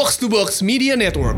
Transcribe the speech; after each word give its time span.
Box 0.00 0.16
to 0.16 0.32
Box 0.32 0.64
Media 0.64 0.96
Network. 0.96 1.36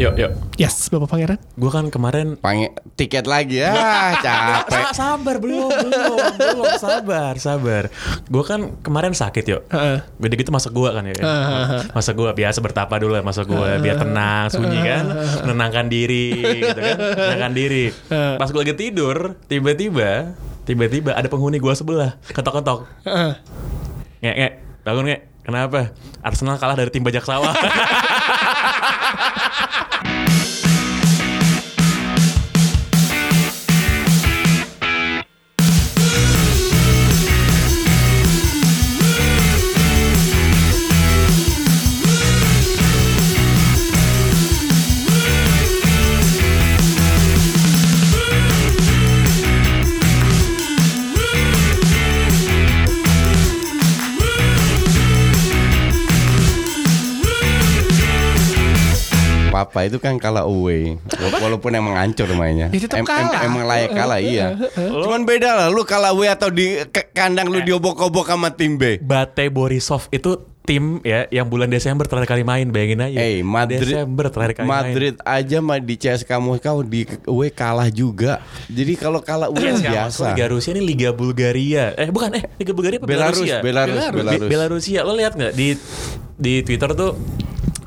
Yuk, 0.00 0.16
yuk. 0.16 0.32
Yes, 0.56 0.88
Bapak 0.88 1.12
Pangeran. 1.12 1.36
Gue 1.52 1.68
kan 1.68 1.92
kemarin 1.92 2.40
Pange 2.40 2.72
tiket 2.96 3.28
lagi 3.28 3.60
ya, 3.60 3.76
capek. 4.16 4.88
Sa- 4.88 5.20
sabar 5.20 5.36
belum 5.36 5.68
belum 5.68 6.16
belum. 6.40 6.64
Sabar 6.80 7.36
sabar. 7.36 7.92
Gue 8.24 8.40
kan 8.40 8.72
kemarin 8.80 9.12
sakit 9.12 9.44
yuk 9.52 9.68
Heeh. 9.68 10.00
beda 10.16 10.32
gitu 10.32 10.48
masuk 10.48 10.72
gua 10.72 10.96
kan 10.96 11.04
ya 11.04 11.20
masuk 11.92 12.24
gua 12.24 12.32
biasa 12.32 12.64
bertapa 12.64 12.96
dulu 12.96 13.12
lah 13.12 13.20
masuk 13.20 13.52
gua 13.52 13.76
biar 13.76 14.00
tenang 14.00 14.48
sunyi 14.48 14.80
kan. 14.80 15.04
menenangkan 15.44 15.92
diri 15.92 16.32
gitu 16.64 16.80
kan. 16.80 16.96
Menenangkan 17.04 17.52
diri. 17.52 17.92
Pas 18.40 18.48
gue 18.48 18.60
lagi 18.64 18.80
tidur 18.80 19.36
tiba-tiba 19.44 20.32
tiba-tiba 20.64 21.12
ada 21.12 21.28
penghuni 21.28 21.60
gua 21.60 21.76
sebelah 21.76 22.16
ketok-ketok. 22.32 22.88
Heeh. 23.04 23.32
ngek 24.24 24.36
ngek. 24.40 24.52
Bangun 24.80 25.04
ngek 25.12 25.20
kenapa? 25.50 25.90
Arsenal 26.22 26.56
kalah 26.56 26.78
dari 26.78 26.94
tim 26.94 27.02
bajak 27.02 27.26
sawah 27.26 27.50
Papa 59.70 59.86
itu 59.86 59.96
kan 59.96 60.18
kalah 60.18 60.42
away, 60.42 60.98
walaupun 61.38 61.70
emang 61.70 61.94
hancur 61.94 62.26
mainnya. 62.34 62.66
Ya, 62.68 62.82
tetap 62.82 63.06
kalah. 63.06 63.46
emang 63.46 63.62
layak 63.62 63.94
kalah 63.94 64.18
iya. 64.18 64.58
Cuman 64.74 65.22
beda 65.22 65.54
lah, 65.54 65.66
lu 65.70 65.86
kalah 65.86 66.10
away 66.10 66.26
atau 66.26 66.50
di 66.50 66.74
kandang 67.14 67.46
lu 67.46 67.62
diobok-obok 67.62 68.26
sama 68.26 68.50
tim 68.50 68.74
B. 68.74 68.98
Bate 68.98 69.46
Borisov 69.46 70.10
itu 70.10 70.34
tim 70.60 70.98
ya 71.00 71.30
yang 71.30 71.46
bulan 71.46 71.66
Desember 71.66 72.04
terakhir 72.04 72.30
kali 72.30 72.44
main 72.44 72.68
bayangin 72.68 73.00
aja 73.00 73.16
Eh 73.16 73.40
Madrid 73.40 73.80
Desember 73.80 74.28
terakhir 74.28 74.60
kali 74.60 74.66
main 74.66 74.92
Madrid 74.92 75.14
aja 75.20 75.58
mah 75.58 75.78
di 75.78 75.94
CSKA 75.96 76.36
Moskow 76.36 76.82
di 76.82 77.06
away 77.24 77.48
kalah 77.48 77.88
juga. 77.88 78.44
Jadi 78.66 78.92
kalau 78.94 79.18
kalah 79.20 79.48
away 79.48 79.72
Iya, 79.72 80.06
biasa. 80.06 80.30
Liga 80.30 80.46
Rusia 80.46 80.70
ini 80.72 80.82
Liga 80.84 81.10
Bulgaria. 81.10 81.94
Eh 81.94 82.10
bukan 82.10 82.34
eh 82.34 82.44
Liga 82.54 82.72
Bulgaria 82.72 82.98
apa 82.98 83.06
Belarus, 83.06 83.38
Belarusia? 83.40 83.56
Belarus, 83.62 83.94
Be- 83.96 84.12
Belarus. 84.12 84.48
Belarusia. 84.48 84.98
Lo 85.00 85.12
lihat 85.14 85.32
nggak 85.32 85.52
di 85.54 85.74
di 86.36 86.52
Twitter 86.60 86.90
tuh 86.92 87.12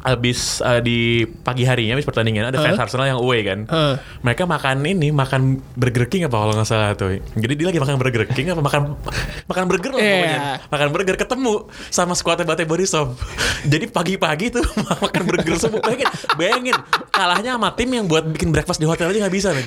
abis 0.04 0.60
eh, 0.60 0.82
di 0.84 1.00
pagi 1.24 1.64
harinya 1.64 1.96
abis 1.96 2.04
pertandingan 2.04 2.52
ada 2.52 2.60
fans 2.60 2.76
Arsenal 2.76 3.08
yang 3.08 3.20
away 3.24 3.42
kan. 3.42 3.64
Heeh. 3.66 3.96
Mereka 4.20 4.44
makan 4.44 4.84
ini 4.84 5.10
makan 5.10 5.64
Burger 5.74 6.06
King 6.06 6.28
apa 6.28 6.36
kalau 6.36 6.54
nggak 6.54 6.68
salah 6.68 6.92
tuh. 6.94 7.16
Jadi 7.34 7.54
dia 7.56 7.72
lagi 7.72 7.80
makan 7.80 7.96
Burger 7.96 8.28
King 8.28 8.52
apa 8.52 8.60
makan 8.60 9.00
makan 9.48 9.64
burger 9.66 9.92
lah 9.96 10.00
Iya. 10.00 10.12
pokoknya. 10.12 10.40
Makan 10.70 10.88
burger 10.92 11.16
ketemu 11.16 11.54
sama 11.88 12.14
skuadnya 12.14 12.44
Bate 12.44 12.68
Borisov. 12.68 13.16
Jadi 13.64 13.88
pagi-pagi 13.88 14.52
tuh 14.52 14.64
makan 15.04 15.22
burger 15.24 15.56
semua. 15.56 15.80
Bayangin, 15.80 16.08
bayangin 16.36 16.76
kalahnya 17.10 17.56
sama 17.56 17.72
tim 17.72 17.90
yang 17.90 18.06
buat 18.06 18.28
bikin 18.28 18.52
breakfast 18.52 18.78
di 18.78 18.86
hotel 18.86 19.08
aja 19.08 19.24
nggak 19.24 19.36
bisa 19.36 19.56
men. 19.56 19.66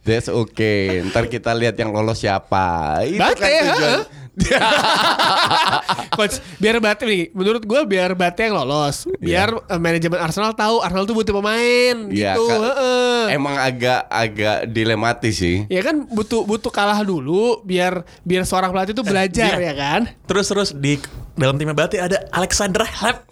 That's 0.00 0.26
okay. 0.26 1.04
Ntar 1.04 1.28
kita 1.28 1.52
lihat 1.52 1.76
yang 1.76 1.92
lolos 1.92 2.18
siapa. 2.18 2.98
Itu 3.04 3.20
Bate, 3.20 3.36
kan 3.36 3.50
tujuan. 3.68 3.98
Coach, 6.16 6.38
biar 6.62 6.78
Bate 6.78 7.04
nih, 7.06 7.22
menurut 7.34 7.62
gue 7.66 7.80
biar 7.86 8.14
Bate 8.14 8.46
yang 8.46 8.56
lolos, 8.56 9.06
biar 9.18 9.52
eh, 9.68 9.80
manajemen 9.80 10.18
Arsenal 10.18 10.54
tahu 10.54 10.80
Arsenal 10.80 11.04
tuh 11.06 11.16
butuh 11.16 11.34
pemain 11.36 11.96
Iya, 12.10 12.38
gitu. 12.38 12.46
kan. 12.46 12.60
heeh. 12.62 13.22
Emang 13.34 13.56
agak 13.58 14.06
agak 14.08 14.70
dilematis 14.70 15.34
sih. 15.38 15.66
Ya 15.66 15.82
kan 15.82 16.06
butuh 16.06 16.46
butuh 16.46 16.70
kalah 16.70 17.02
dulu 17.02 17.62
biar 17.66 18.06
biar 18.22 18.46
seorang 18.46 18.70
pelatih 18.70 18.94
itu 18.94 19.04
belajar 19.04 19.58
iya. 19.58 19.72
ya 19.72 19.74
kan. 19.74 20.00
Terus 20.26 20.46
terus 20.50 20.70
di 20.74 20.96
dalam 21.38 21.56
timnya 21.56 21.76
Bate 21.76 21.96
ada 21.98 22.26
Alexander 22.34 22.84
Hleb. 22.84 23.16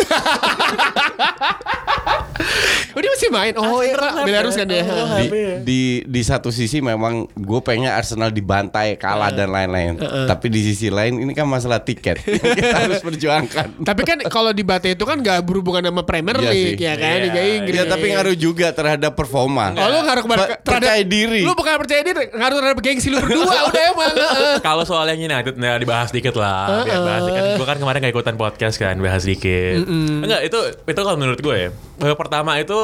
Oh 2.98 3.00
dia 3.00 3.10
masih 3.14 3.30
main. 3.30 3.52
Oh 3.54 3.78
iya 3.78 3.94
Kak. 3.94 4.26
Belarus 4.26 4.54
kan 4.54 4.66
dia. 4.66 4.82
Oh, 4.82 5.06
di, 5.16 5.28
di 5.62 5.80
di 6.02 6.20
satu 6.20 6.50
sisi 6.50 6.82
memang 6.82 7.30
gue 7.30 7.60
pengen 7.62 7.86
Arsenal 7.88 8.28
dibantai 8.28 8.98
kalah 8.98 9.30
dan 9.30 9.48
lain-lain 9.48 9.94
tapi 10.26 10.48
di 10.48 10.64
sisi 10.64 10.90
lain 10.90 11.14
ini 11.16 11.30
kan 11.30 11.46
masalah 11.46 11.78
tiket 11.78 12.18
kita 12.58 12.74
harus 12.74 12.98
perjuangkan 12.98 13.86
Tapi 13.86 14.02
kan 14.02 14.18
kalau 14.26 14.50
di 14.50 14.60
Bate 14.60 14.92
itu 14.92 15.04
kan 15.04 15.14
gak 15.18 15.44
berhubungan 15.44 15.78
sama 15.80 16.02
Premier 16.02 16.34
Iya 16.36 16.50
League 16.50 16.80
ya 16.80 16.94
kan 16.94 17.06
Iya. 17.14 17.24
Liga 17.24 17.40
Inggris. 17.54 17.76
ya 17.76 17.84
tapi 17.86 18.06
ngaruh 18.10 18.34
juga 18.34 18.66
terhadap 18.68 19.12
performa 19.12 19.70
Oh 19.72 19.86
lu 19.86 19.98
ngaruh 20.02 20.22
kepada 20.24 20.42
Per- 20.42 20.58
percaya 20.64 21.02
diri 21.02 21.42
Lu 21.44 21.52
bukan 21.52 21.78
percaya 21.78 22.02
diri, 22.02 22.24
ngaruh 22.28 22.56
terhadap 22.56 22.78
gengsi 22.80 23.08
lu 23.08 23.18
berdua 23.20 23.46
udah 23.68 23.82
emang. 23.86 24.14
Kalau 24.58 24.82
soal 24.82 25.06
yang 25.08 25.20
United 25.24 25.54
nah 25.54 25.76
dibahas 25.76 26.10
dikit 26.10 26.34
lah. 26.34 26.82
Biar 26.82 27.00
bahas 27.00 27.22
dikit. 27.24 27.42
Gue 27.54 27.66
kan 27.66 27.76
kemarin 27.76 27.98
gak 28.00 28.12
ikutan 28.12 28.34
podcast 28.34 28.74
kan, 28.74 28.94
bahas 28.98 29.22
dikit. 29.22 29.84
Enggak, 29.86 30.40
itu 30.42 30.58
itu 30.82 30.98
kalau 30.98 31.14
menurut 31.14 31.38
gue 31.38 31.54
ya. 31.54 31.70
Eh, 32.00 32.16
Pertama 32.16 32.56
itu 32.56 32.74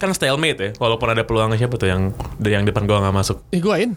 kan 0.00 0.10
stalemate 0.16 0.58
ya. 0.60 0.70
Walaupun 0.80 1.12
ada 1.12 1.22
peluang 1.28 1.52
siapa 1.60 1.76
tuh 1.76 1.88
yang 1.88 2.16
yang 2.40 2.64
depan 2.64 2.88
gue 2.88 2.96
nggak 2.96 3.14
masuk. 3.14 3.44
Higuain. 3.52 3.96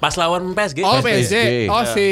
Pas 0.00 0.16
lawan 0.16 0.56
PSG. 0.56 0.80
Oh 0.80 1.00
PSG. 1.04 1.34
PSG. 1.36 1.36
Oh 1.68 1.84
si 1.84 2.08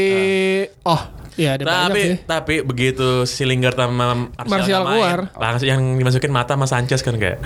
Oh 0.85 1.01
iya 1.39 1.55
ada 1.55 1.63
banyak 1.63 1.79
tapi 1.87 2.03
sih. 2.03 2.15
tapi 2.27 2.55
begitu 2.61 3.09
si 3.25 3.43
Lingard 3.43 3.73
sama 3.73 4.29
Martial 4.41 4.83
nggak 4.83 4.85
main, 4.85 4.99
keluar. 4.99 5.19
langsung 5.33 5.69
yang 5.69 5.81
dimasukin 5.95 6.29
mata 6.29 6.53
sama 6.53 6.67
Sanchez 6.67 7.01
kan 7.01 7.15
kayak 7.15 7.39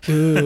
Tuh. 0.00 0.36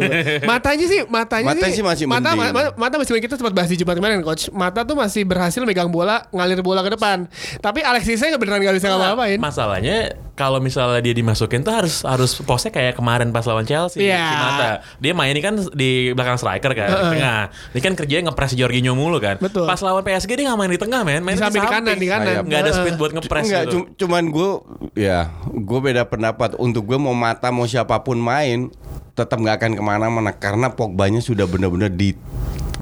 matanya 0.44 0.86
sih 0.86 1.00
matanya 1.04 1.52
Mata 1.52 1.66
sih 1.68 1.82
masih 1.82 2.04
mata, 2.06 2.32
mending. 2.32 2.54
ma- 2.54 2.74
mata 2.78 2.94
masih 2.96 3.18
kita 3.18 3.34
sempat 3.34 3.52
bahas 3.52 3.66
di 3.66 3.76
Jumat 3.76 3.94
kemarin 3.94 4.20
coach 4.20 4.48
mata 4.50 4.82
tuh 4.82 4.94
masih 4.94 5.22
berhasil 5.22 5.60
megang 5.60 5.88
bola 5.88 6.24
ngalir 6.30 6.60
bola 6.60 6.80
ke 6.80 6.90
depan 6.90 7.26
tapi 7.58 7.82
Alexis 7.82 8.16
saya 8.16 8.34
beneran 8.34 8.60
gak 8.60 8.74
bisa 8.74 8.88
ngapa-ngapain 8.88 9.36
Masalahnya 9.36 9.98
kalau 10.32 10.58
misalnya 10.58 10.98
dia 11.00 11.12
dimasukin 11.12 11.60
tuh 11.60 11.70
harus 11.72 12.02
harus 12.02 12.38
posnya 12.40 12.70
kayak 12.70 12.94
kemarin 12.94 13.30
pas 13.30 13.42
lawan 13.44 13.62
Chelsea 13.62 14.02
Iya. 14.04 14.18
si 14.20 14.36
Mata. 14.36 14.66
Dia 14.98 15.12
main 15.12 15.30
ini 15.30 15.38
kan 15.38 15.54
di 15.70 16.10
belakang 16.10 16.34
striker 16.34 16.74
kan, 16.74 16.90
tengah. 17.08 17.40
Ini 17.70 17.80
kan 17.80 17.92
kerjanya 17.94 18.22
ngepres 18.28 18.52
Jorginho 18.52 18.92
mulu 18.92 19.16
kan. 19.16 19.38
Betul. 19.38 19.62
Pas 19.62 19.78
lawan 19.78 20.02
PSG 20.02 20.34
dia 20.34 20.44
nggak 20.44 20.58
main 20.58 20.68
di 20.68 20.76
tengah 20.76 21.00
men, 21.00 21.22
main 21.22 21.34
Di 21.34 21.40
samping 21.40 21.62
kanan, 21.62 21.94
di 21.94 22.06
kanan. 22.06 22.42
Nggak 22.42 22.60
ada 22.60 22.72
Speed 22.84 22.96
buat 22.96 23.10
ngepres 23.12 23.44
Enggak, 23.44 23.62
gitu. 23.64 23.72
cum- 23.72 23.88
cuman 23.96 24.24
gue 24.28 24.50
ya 24.94 25.18
gue 25.46 25.78
beda 25.80 26.02
pendapat. 26.04 26.54
Untuk 26.56 26.84
gue 26.84 26.96
mau 26.96 27.12
mata 27.12 27.48
mau 27.48 27.64
siapa 27.64 28.00
pun 28.00 28.16
main 28.16 28.68
tetap 29.12 29.38
nggak 29.38 29.56
akan 29.58 29.72
ke 29.74 29.82
mana-mana 29.82 30.30
karena 30.30 30.68
Pogbanya 30.68 31.18
sudah 31.18 31.44
benar-benar 31.44 31.88
di 31.88 32.12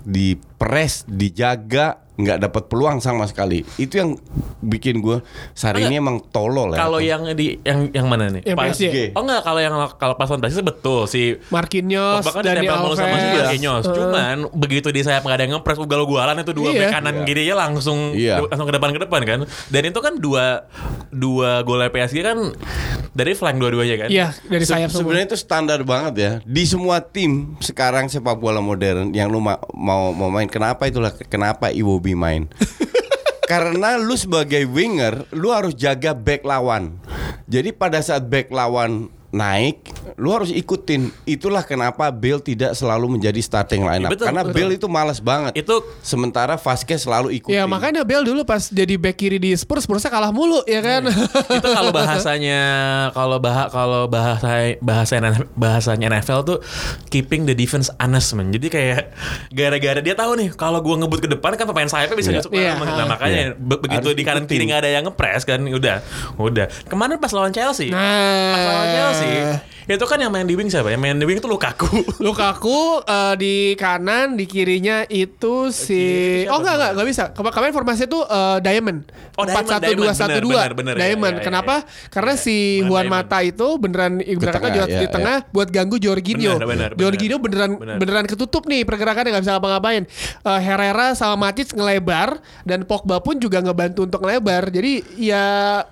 di 0.03 0.35
press, 0.63 1.03
dijaga, 1.05 1.99
nggak 2.15 2.39
dapat 2.39 2.63
peluang 2.71 3.03
sama 3.03 3.27
sekali. 3.27 3.67
Itu 3.75 3.99
yang 3.99 4.11
bikin 4.63 5.03
gue 5.03 5.19
Sari 5.53 5.83
ini 5.83 5.99
emang 5.99 6.23
tolol 6.23 6.71
ya. 6.71 6.79
Kalau 6.79 7.03
yang 7.03 7.27
di 7.35 7.59
yang 7.67 7.91
yang 7.91 8.07
mana 8.07 8.31
nih? 8.31 8.47
Yang 8.47 8.57
PSG. 8.79 8.97
Oh 9.19 9.27
enggak, 9.27 9.43
kalau 9.43 9.59
yang 9.59 9.75
kalau 9.99 10.15
pas 10.15 10.31
PSG 10.31 10.63
betul 10.63 11.11
si 11.11 11.35
Marquinhos 11.51 12.23
Bahkan 12.23 12.43
ditempel 12.47 12.77
mulu 12.79 12.95
sama 12.95 13.17
si 13.17 13.27
Alves 13.27 13.43
Marquinhos. 13.43 13.85
Cuman 13.91 14.37
begitu 14.55 14.95
di 14.95 15.03
sayap 15.03 15.27
nggak 15.27 15.35
ada 15.35 15.43
yang 15.43 15.53
ngepres 15.59 15.83
ugal-ugalan 15.83 16.39
itu 16.39 16.53
dua 16.55 16.71
Iya. 16.71 16.79
bek 16.79 16.89
kanan 16.95 17.17
kiri 17.27 17.43
ya 17.43 17.59
langsung 17.59 18.15
Iya. 18.15 18.39
langsung 18.47 18.71
ke 18.71 18.75
depan 18.79 18.91
ke 18.95 19.01
depan 19.03 19.21
kan. 19.27 19.39
Dan 19.67 19.83
itu 19.83 19.99
kan 19.99 20.15
dua 20.15 20.71
dua 21.11 21.67
gol 21.67 21.83
PSG 21.83 22.23
kan 22.23 22.39
dari 23.13 23.37
flank 23.37 23.61
dua-duanya 23.61 23.97
kan. 23.99 24.09
iya 24.09 24.33
dari 24.47 24.65
Se- 24.65 24.73
sayap 24.73 24.89
semua 24.89 25.01
sebenarnya 25.05 25.27
itu 25.29 25.37
standar 25.37 25.81
banget 25.85 26.15
ya 26.17 26.33
di 26.41 26.65
semua 26.65 27.05
tim 27.05 27.57
sekarang 27.61 28.09
sepak 28.09 28.41
bola 28.41 28.65
modern 28.65 29.13
yang 29.13 29.29
lu 29.29 29.37
ma- 29.37 29.61
mau 29.71 30.13
mau 30.13 30.33
main 30.33 30.49
kenapa 30.53 30.85
itulah 30.85 31.17
kenapa 31.33 31.73
Iwobi 31.73 32.13
main 32.13 32.53
karena 33.53 34.01
lu 34.01 34.17
sebagai 34.17 34.65
winger 34.69 35.29
lu 35.37 35.53
harus 35.53 35.77
jaga 35.77 36.17
back 36.17 36.41
lawan. 36.41 36.97
Jadi 37.51 37.75
pada 37.77 38.01
saat 38.01 38.25
back 38.25 38.49
lawan 38.49 39.13
naik 39.33 39.89
lu 40.21 40.29
harus 40.29 40.53
ikutin. 40.53 41.09
Itulah 41.25 41.65
kenapa 41.65 42.13
Bale 42.13 42.45
tidak 42.45 42.77
selalu 42.77 43.17
menjadi 43.17 43.41
starting 43.41 43.81
lineup. 43.81 44.13
Iya, 44.13 44.15
betul, 44.15 44.27
karena 44.29 44.43
betul. 44.45 44.55
Bale 44.61 44.73
itu 44.77 44.87
malas 44.93 45.19
banget. 45.25 45.53
Itu 45.57 45.81
sementara 46.05 46.61
Vasquez 46.61 47.09
selalu 47.09 47.41
ikutin. 47.41 47.57
Ya 47.57 47.65
makanya 47.65 48.05
Bel 48.05 48.29
dulu 48.29 48.45
pas 48.45 48.69
jadi 48.69 49.01
back 49.01 49.17
kiri 49.17 49.41
di 49.41 49.57
Spurs 49.57 49.89
Spursnya 49.89 50.13
kalah 50.13 50.31
mulu 50.37 50.61
ya 50.69 50.85
kan? 50.85 51.09
Itu 51.49 51.69
kalau 51.73 51.91
bahasanya 51.97 52.61
kalau 53.17 53.41
bah 53.41 53.73
kalau 53.73 54.05
bahasa 54.05 54.77
bahasa 54.85 55.17
bahasanya 55.57 56.13
NFL 56.13 56.41
tuh 56.45 56.59
keeping 57.09 57.49
the 57.49 57.57
defense 57.57 57.89
honest 57.97 58.37
man. 58.37 58.53
Jadi 58.53 58.69
kayak 58.69 59.17
gara-gara 59.49 60.05
dia 60.05 60.13
tahu 60.13 60.37
nih 60.37 60.49
kalau 60.53 60.85
gua 60.85 61.01
ngebut 61.01 61.25
ke 61.25 61.29
depan 61.33 61.57
kan 61.57 61.65
pemain 61.65 61.89
sayapnya 61.89 62.17
bisa 62.21 62.31
masuk 62.37 62.53
Iya. 62.53 62.77
Nah, 62.77 63.09
makanya 63.09 63.57
be- 63.57 63.81
begitu 63.81 64.13
Harus 64.13 64.19
di 64.21 64.25
kanan 64.29 64.45
kiri 64.45 64.69
nggak 64.69 64.85
ada 64.85 64.91
yang 64.93 65.09
ngepres 65.09 65.49
kan 65.49 65.65
udah. 65.65 66.05
Udah. 66.37 66.69
Kemarin 66.85 67.17
pas 67.17 67.33
lawan 67.33 67.49
Chelsea. 67.49 67.89
Nah. 67.89 68.53
Pas 68.53 68.61
lawan 68.61 68.89
Chelsea 68.93 69.22
sih. 69.23 69.41
Itu 69.85 70.07
kan 70.07 70.15
yang 70.17 70.31
main 70.31 70.47
di 70.47 70.55
wing 70.55 70.67
siapa? 70.67 70.89
Yang 70.89 71.03
main 71.03 71.17
di 71.17 71.27
wing 71.27 71.39
itu 71.39 71.47
Lukaku. 71.47 71.91
Lukaku 72.27 73.03
eh, 73.03 73.35
di 73.35 73.55
kanan, 73.75 74.35
di 74.35 74.47
kirinya 74.47 75.03
itu 75.05 75.69
si 75.69 76.03
itu 76.43 76.49
Oh 76.49 76.59
enggak 76.59 76.75
enggak 76.75 76.91
enggak 76.95 77.09
bisa. 77.09 77.25
Kema- 77.31 77.51
Kemarin 77.51 77.75
formasinya 77.75 78.09
tuh 78.09 78.23
eh, 78.23 78.59
Diamond. 78.63 79.01
Oh, 79.35 79.43
Diamond, 79.43 79.67
4 79.67 79.91
1 79.91 79.99
2 79.99 80.13
1 80.15 80.39
Diamond. 80.39 80.45
2. 80.45 80.49
Benar, 80.49 80.73
benar, 80.73 80.73
benar. 80.73 80.95
Diamond. 80.97 81.35
Ya, 81.35 81.41
ya, 81.41 81.45
Kenapa? 81.45 81.75
ya. 81.83 82.09
Karena 82.09 82.35
si 82.37 82.57
Benar, 82.79 82.87
Juan 82.87 83.05
Diamond. 83.05 83.27
Mata 83.27 83.39
itu 83.43 83.69
beneran 83.77 84.13
ibaratnya 84.23 84.71
di, 84.71 84.79
ya, 84.79 84.87
di 85.03 85.07
tengah 85.09 85.37
buat 85.51 85.69
ganggu 85.69 85.97
Jorginho. 85.99 86.53
Benar, 86.57 86.69
benar, 86.69 86.89
benar. 86.95 87.01
Jorginho 87.03 87.37
beneran 87.39 87.71
Benar. 87.75 87.97
beneran 87.99 88.27
ketutup 88.31 88.63
nih 88.65 88.87
pergerakannya 88.87 89.35
nggak 89.35 89.45
bisa 89.45 89.55
ngapa-ngapain. 89.59 90.03
Eh, 90.47 90.61
Herrera 90.63 91.13
sama 91.13 91.35
Matic 91.43 91.75
ngelebar 91.75 92.39
dan 92.63 92.87
Pogba 92.87 93.19
pun 93.19 93.37
juga 93.37 93.59
ngebantu 93.59 94.07
untuk 94.07 94.23
ngelebar. 94.23 94.71
Jadi 94.71 95.03
ya 95.19 95.45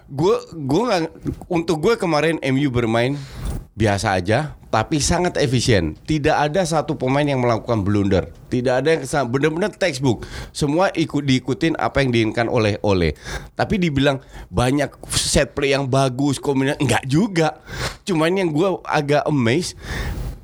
gue 0.07 0.37
gue 0.55 0.83
nggak 0.87 1.03
untuk 1.51 1.77
gue 1.83 1.95
kemarin 1.99 2.39
MU 2.41 2.71
bermain 2.71 3.19
biasa 3.75 4.21
aja 4.21 4.61
tapi 4.71 5.03
sangat 5.03 5.35
efisien. 5.43 5.99
Tidak 6.07 6.31
ada 6.31 6.63
satu 6.63 6.95
pemain 6.95 7.27
yang 7.27 7.43
melakukan 7.43 7.83
blunder. 7.83 8.31
Tidak 8.47 8.71
ada 8.71 9.03
yang 9.03 9.27
benar-benar 9.27 9.75
textbook. 9.75 10.23
Semua 10.55 10.95
ikut 10.95 11.27
diikutin 11.27 11.75
apa 11.75 12.07
yang 12.07 12.15
diinginkan 12.15 12.47
oleh 12.47 12.79
oleh 12.87 13.19
tapi 13.59 13.83
dibilang 13.83 14.23
banyak 14.47 14.95
set 15.11 15.59
play 15.59 15.75
yang 15.75 15.91
bagus 15.91 16.39
kombinasi 16.39 16.79
enggak 16.79 17.05
juga. 17.11 17.59
Cuman 18.07 18.39
yang 18.39 18.55
gue 18.55 18.79
agak 18.87 19.27
amazed 19.27 19.75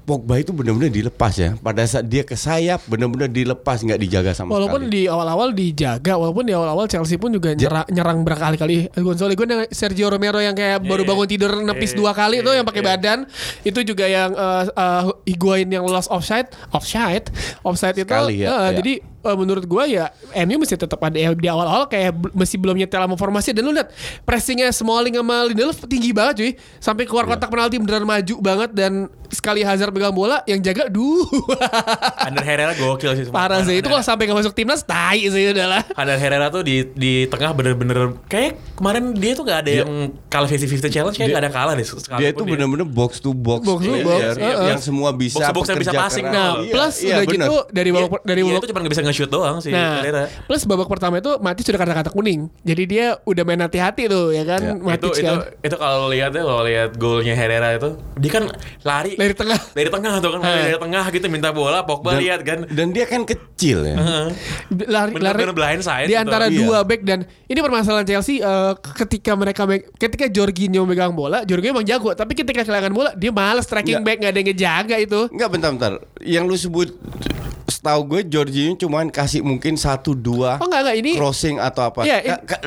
Pogba 0.07 0.39
itu 0.39 0.55
benar-benar 0.55 0.95
dilepas 0.95 1.35
ya 1.35 1.59
pada 1.59 1.83
saat 1.83 2.07
dia 2.07 2.23
ke 2.23 2.39
sayap 2.39 2.87
benar-benar 2.87 3.27
dilepas 3.27 3.83
nggak 3.83 3.99
dijaga 3.99 4.31
sama 4.39 4.55
Walaupun 4.55 4.87
sekali 4.87 4.95
di 4.95 5.03
awal-awal 5.11 5.51
dijaga, 5.51 6.15
walaupun 6.15 6.47
di 6.47 6.55
awal-awal 6.55 6.87
Chelsea 6.87 7.19
pun 7.19 7.35
juga 7.35 7.59
nyerang, 7.59 7.91
nyerang 7.91 8.23
berkali-kali. 8.23 8.87
Gonzalo 9.03 9.35
Higuain, 9.35 9.67
Sergio 9.75 10.07
Romero 10.07 10.39
yang 10.39 10.55
kayak 10.55 10.87
baru 10.87 11.03
bangun 11.03 11.27
tidur 11.27 11.51
nepis 11.59 11.99
dua 11.99 12.15
kali 12.15 12.39
tuh 12.39 12.55
yang 12.55 12.63
pakai 12.63 12.87
badan, 12.87 13.27
itu 13.67 13.83
juga 13.83 14.07
yang 14.07 14.31
uh, 14.39 14.71
uh, 14.71 15.11
Higuain 15.27 15.67
yang 15.67 15.83
lost 15.83 16.07
offside, 16.15 16.47
offside, 16.71 17.27
offside 17.67 17.99
itu. 17.99 18.07
Sekali 18.07 18.47
ya, 18.47 18.49
uh, 18.55 18.71
ya. 18.71 18.79
Jadi 18.79 19.03
uh, 19.27 19.37
menurut 19.37 19.67
gua 19.67 19.85
ya 19.85 20.09
MU 20.47 20.63
mesti 20.63 20.79
tetap 20.79 21.03
ada 21.03 21.19
ya, 21.19 21.35
di 21.35 21.49
awal-awal 21.51 21.91
kayak 21.91 22.15
masih 22.33 22.57
belum 22.57 22.79
nyetel 22.79 23.03
sama 23.03 23.17
formasi 23.19 23.51
dan 23.51 23.67
lu 23.67 23.75
lihat 23.75 23.91
pressingnya 24.23 24.71
Smalling 24.71 25.19
sama 25.19 25.43
Lindelof 25.45 25.83
tinggi 25.85 26.15
banget 26.15 26.35
cuy 26.39 26.51
sampai 26.79 27.05
keluar 27.05 27.27
kotak 27.27 27.51
penalti 27.51 27.77
beneran 27.77 28.07
maju 28.07 28.35
banget 28.39 28.71
dan 28.73 28.93
sekali 29.27 29.67
Hazard 29.67 29.91
pegang 29.91 30.15
bola 30.15 30.47
yang 30.47 30.63
jaga 30.63 30.87
duh 30.87 31.27
Ander 32.27 32.47
Herrera 32.47 32.79
gokil 32.79 33.11
sih. 33.19 33.25
parah 33.29 33.59
sih 33.67 33.83
itu 33.83 33.91
kalau 33.91 33.99
sampai 33.99 34.31
gak 34.31 34.39
masuk 34.39 34.55
timnas 34.55 34.87
tai 34.87 35.27
sih 35.27 35.51
udahlah 35.51 35.83
Ander 36.01 36.15
Herrera 36.15 36.47
tuh 36.47 36.63
di 36.63 36.87
di 36.95 37.27
tengah 37.27 37.51
bener-bener 37.51 38.15
kayak 38.31 38.55
kemarin 38.79 39.11
dia 39.19 39.35
tuh 39.35 39.43
gak 39.43 39.67
ada 39.67 39.83
yang 39.83 39.91
kalah 40.31 40.47
50-50 40.47 40.95
challenge 40.95 41.17
kayak 41.19 41.35
gak 41.35 41.43
ada 41.43 41.51
kalah 41.51 41.75
deh. 41.75 41.87
dia 42.23 42.29
itu 42.31 42.43
benar-benar 42.47 42.87
box 42.87 43.19
to 43.19 43.35
box, 43.35 43.67
Box 43.67 43.83
to 43.83 43.93
box, 44.07 44.21
yang, 44.23 44.37
uh-uh. 44.39 44.67
yang 44.71 44.81
semua 44.81 45.11
bisa 45.11 45.43
Box 45.43 45.51
to 45.51 45.55
box 45.59 45.65
yang 45.67 45.81
bisa 45.83 45.93
passing. 45.93 46.25
Nah, 46.27 46.63
Iya, 46.63 46.73
plus 46.73 46.95
iya, 47.03 47.17
udah 47.19 47.25
bener. 47.27 47.35
gitu 47.35 47.57
dari 47.75 47.91
Dia, 47.91 47.99
babak 48.07 48.21
dari 48.23 48.41
dia 48.41 48.47
babak 48.47 48.61
tuh 48.63 48.69
cuma 48.71 48.81
bisa 48.87 49.03
nge-shoot 49.17 49.31
doang 49.31 49.57
sih 49.59 49.73
Nah, 49.73 49.99
Herrera. 49.99 50.29
plus 50.45 50.63
babak 50.63 50.85
pertama 50.87 51.17
itu 51.17 51.33
Matic 51.39 51.65
sudah 51.65 51.79
kata-kata 51.79 52.09
kuning. 52.09 52.53
Jadi 52.61 52.83
dia 52.85 53.07
udah 53.23 53.43
main 53.43 53.57
hati-hati 53.59 54.05
tuh 54.07 54.31
ya 54.31 54.45
kan 54.45 54.61
Ya. 54.61 54.73
Matic 54.77 55.11
itu 55.11 55.21
itu 55.23 55.33
kan. 55.33 55.41
itu 55.59 55.77
kalau 55.77 56.07
lihat 56.07 56.31
ya 56.31 56.43
kalau 56.43 56.63
lihat 56.63 56.91
golnya 56.95 57.33
Herrera 57.33 57.69
itu 57.73 57.91
dia 58.15 58.31
kan 58.31 58.45
lari 58.83 59.13
Dari 59.15 59.33
tengah. 59.33 59.57
dari 59.73 59.89
tengah 59.89 60.15
tuh 60.19 60.31
kan 60.31 60.41
lari 60.41 60.53
Eh. 60.53 60.65
dari 60.69 60.79
tengah 60.79 61.05
gitu 61.09 61.27
minta 61.27 61.49
bola 61.49 61.81
Pogba 61.81 62.13
dan, 62.13 62.21
lihat 62.21 62.41
kan 62.43 62.59
dan 62.67 62.87
dia 62.91 63.05
kan 63.05 63.25
kecil 63.25 63.81
ya 63.83 63.97
Heeh. 63.97 64.27
Lari, 64.87 65.11
lari 65.15 65.43
blind 65.49 65.81
side 65.81 66.07
di 66.07 66.13
gitu. 66.13 66.21
antara 66.21 66.47
Iya. 66.47 66.59
dua 66.59 66.79
back 66.83 67.01
dan 67.03 67.19
ini 67.45 67.59
permasalahan 67.59 68.05
Chelsea 68.05 68.39
eh, 68.39 68.73
ketika 68.95 69.33
mereka 69.33 69.65
me- 69.65 69.87
ketika 69.95 70.27
Jorginho 70.27 70.83
megang 70.83 71.13
bola, 71.13 71.41
Jorginho 71.43 71.73
emang 71.73 71.87
jago, 71.87 72.13
tapi 72.13 72.35
ketika 72.35 72.61
kehilangan 72.61 72.91
bola 72.91 73.11
dia 73.13 73.31
males 73.31 73.65
tracking 73.65 73.97
Nggak. 73.97 74.05
back 74.05 74.17
nggak 74.19 74.29
ada 74.29 74.39
yang 74.39 74.49
ngejaga 74.49 74.97
itu. 74.99 75.21
Enggak 75.29 75.49
bentar-bentar 75.49 75.93
Yang 76.19 76.45
lu 76.45 76.57
sebut 76.59 76.89
Setahu 77.87 78.03
gue 78.09 78.21
Jorginho 78.27 78.75
cuman 78.77 79.07
kasih 79.07 79.41
mungkin 79.41 79.79
satu 79.79 80.11
dua 80.11 80.59
Oh 80.59 80.67
enggak 80.67 80.83
enggak 80.83 80.97
ini 80.99 81.13
crossing 81.15 81.57
atau 81.57 81.87
apa. 81.87 82.03
Iya, 82.03 82.19
ini- 82.19 82.35
Ka- 82.43 82.59
ka- 82.59 82.63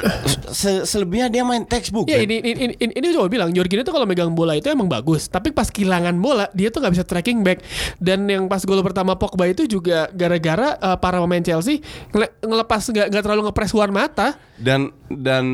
se- 0.50 0.88
selebihnya 0.88 1.28
dia 1.28 1.44
main 1.44 1.62
textbook. 1.62 2.08
Ya 2.08 2.16
kan? 2.16 2.24
ini 2.24 2.40
ini 2.40 2.52
ini, 2.74 2.94
ini 2.96 3.08
coba 3.12 3.28
bilang 3.28 3.52
Jorginho 3.52 3.84
tuh 3.84 3.92
kalau 3.92 4.08
megang 4.08 4.32
bola 4.32 4.56
itu 4.56 4.66
emang 4.66 4.88
bagus, 4.88 5.28
tapi 5.28 5.52
pas 5.52 5.68
kehilangan 5.68 6.16
bola 6.16 6.48
dia 6.52 6.72
tuh 6.72 6.80
nggak 6.80 6.94
bisa 6.94 7.04
tracking 7.04 7.44
back. 7.44 7.60
Dan 7.98 8.26
yang 8.26 8.48
pas 8.48 8.64
gol 8.64 8.80
pertama 8.80 9.14
Pogba 9.14 9.44
itu 9.46 9.68
juga 9.68 10.08
gara-gara 10.10 10.80
eh, 10.80 10.98
para 10.98 11.20
pemain 11.20 11.44
Chelsea 11.44 11.84
ngele- 12.10 12.40
ngelepas 12.40 12.80
nggak 12.82 13.08
nggak 13.10 13.22
terlalu 13.22 13.42
ngepres 13.46 13.72
Juan 13.72 13.92
Mata. 13.92 14.40
Dan 14.56 14.92
dan 15.10 15.46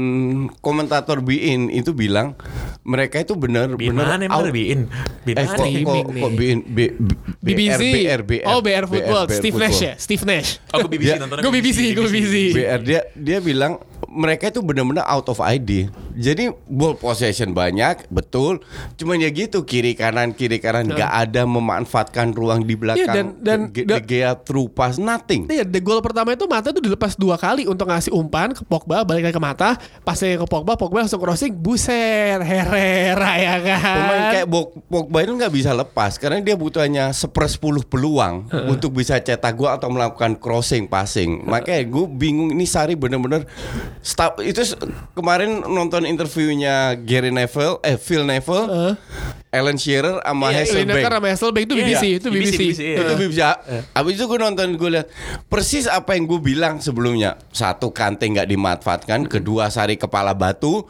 komentator 0.59 1.21
Bein 1.21 1.69
itu 1.69 1.89
bilang 1.91 2.33
mereka 2.81 3.17
itu 3.17 3.33
benar 3.33 3.73
benar 3.73 4.13
mana 4.13 4.23
emang 4.23 4.41
ada 4.41 4.49
Bin? 4.51 4.89
Bin 5.21 5.35
Eh 5.35 5.45
kok, 5.47 5.61
kok, 5.61 6.05
kok 6.11 6.31
Bein 6.33 6.57
B- 6.61 6.93
B- 6.93 7.17
BBC. 7.39 7.81
BR, 8.03 8.21
BR, 8.21 8.45
oh 8.45 8.59
BR 8.59 8.85
Football, 8.85 9.23
BR 9.25 9.37
Steve 9.37 9.54
Nash 9.57 9.75
Football. 9.75 9.87
ya, 9.87 9.93
Steve 9.97 10.23
Nash. 10.23 10.49
Oh 10.69 10.77
gue 10.79 10.91
BBC 10.91 11.07
Dia- 11.07 11.19
nontonnya 11.19 11.41
Gue 11.41 11.53
BBC, 11.53 11.79
gue 11.91 12.03
BBC. 12.05 12.35
BR 12.51 12.81
dia 12.81 13.01
dia 13.11 13.37
bilang 13.39 13.77
mereka 14.07 14.47
itu 14.47 14.59
benar-benar 14.59 15.03
out 15.03 15.27
of 15.27 15.37
ID. 15.37 15.87
Jadi 16.13 16.47
ball 16.65 16.95
possession 16.95 17.51
banyak, 17.51 18.07
betul. 18.07 18.63
Cuman 18.95 19.17
ya 19.17 19.27
gitu 19.27 19.61
kiri 19.61 19.91
kanan 19.91 20.31
kiri 20.31 20.57
kanan 20.57 20.87
nggak 20.87 21.11
ada 21.11 21.43
memanfaatkan 21.43 22.31
ruang 22.31 22.63
di 22.63 22.73
belakang. 22.73 23.03
Iya, 23.03 23.11
dan- 23.13 23.35
dan- 23.37 23.63
De, 23.67 23.83
dan- 23.83 23.99
De 23.99 24.05
Gea 24.05 24.31
through 24.37 24.69
pass 24.69 24.95
nothing. 24.95 25.45
Iya, 25.45 25.63
the 25.63 25.77
gol 25.77 25.99
pertama 25.99 26.31
itu 26.31 26.45
Mata 26.45 26.71
tuh 26.71 26.79
dilepas 26.79 27.13
dua 27.13 27.35
kali 27.35 27.65
untuk 27.65 27.85
ngasih 27.85 28.09
umpan 28.09 28.51
ke 28.51 28.63
Pogba, 28.63 29.03
balik 29.03 29.27
lagi 29.27 29.35
ke 29.35 29.43
Mata, 29.43 29.75
pasnya 30.01 30.37
ke 30.37 30.45
Pogba, 30.45 30.73
Pogba 30.73 31.03
langsung 31.03 31.19
crossing, 31.19 31.51
buset, 31.51 32.39
Herrera 32.39 33.31
ya 33.45 33.55
kan. 33.59 33.97
Pemain 33.97 34.23
kayak 34.33 34.47
Pogba 34.85 35.17
itu 35.19 35.31
nggak 35.33 35.51
bisa 35.51 35.71
lepas 35.73 36.15
karena 36.15 36.39
dia 36.39 36.55
butuh 36.55 36.79
hanya 36.79 37.11
sepersepuluh 37.11 37.83
peluang 37.83 38.47
untuk 38.65 38.93
bisa 38.93 39.19
cetak 39.19 39.44
gol 39.51 39.69
atau 39.69 39.91
melakukan 39.91 40.39
crossing 40.39 40.87
passing. 40.87 41.43
Makanya 41.43 41.85
gue 41.85 42.05
bingung 42.07 42.49
ini 42.49 42.63
Sari 42.63 42.95
bener-bener 42.95 43.45
stop 43.99 44.41
itu 44.41 44.63
kemarin 45.13 45.61
nonton 45.61 46.07
interviewnya 46.07 46.95
Gary 46.97 47.29
Neville 47.29 47.77
eh 47.81 47.99
Phil 47.99 48.23
Neville, 48.23 48.95
Alan 49.53 49.77
Shearer 49.77 50.19
sama 50.19 50.51
Iya, 50.51 50.65
Hasselbank. 50.65 50.89
Lineker 50.91 51.11
sama 51.15 51.27
Hasselbank 51.31 51.65
itu 51.65 51.73
Iya, 51.75 51.83
BBC, 51.85 52.03
iya. 52.03 52.15
itu 52.17 52.27
BBC, 52.27 52.39
BBC. 52.39 52.59
BBC, 52.59 52.81
iya. 52.81 52.97
itu 53.15 53.25
bisa. 53.29 53.49
Habis 53.93 54.13
itu 54.17 54.23
gue 54.25 54.39
nonton 54.39 54.67
gue 54.75 54.89
lihat 54.89 55.07
persis 55.47 55.85
apa 55.85 56.15
yang 56.15 56.25
gue 56.25 56.39
bilang 56.39 56.79
sebelumnya. 56.79 57.35
Satu 57.51 57.91
Kante 57.91 58.27
nggak 58.27 58.47
dimanfaatkan, 58.47 59.27
kedua 59.29 59.69
Sari 59.69 59.95
kepala 59.95 60.35
batu, 60.35 60.87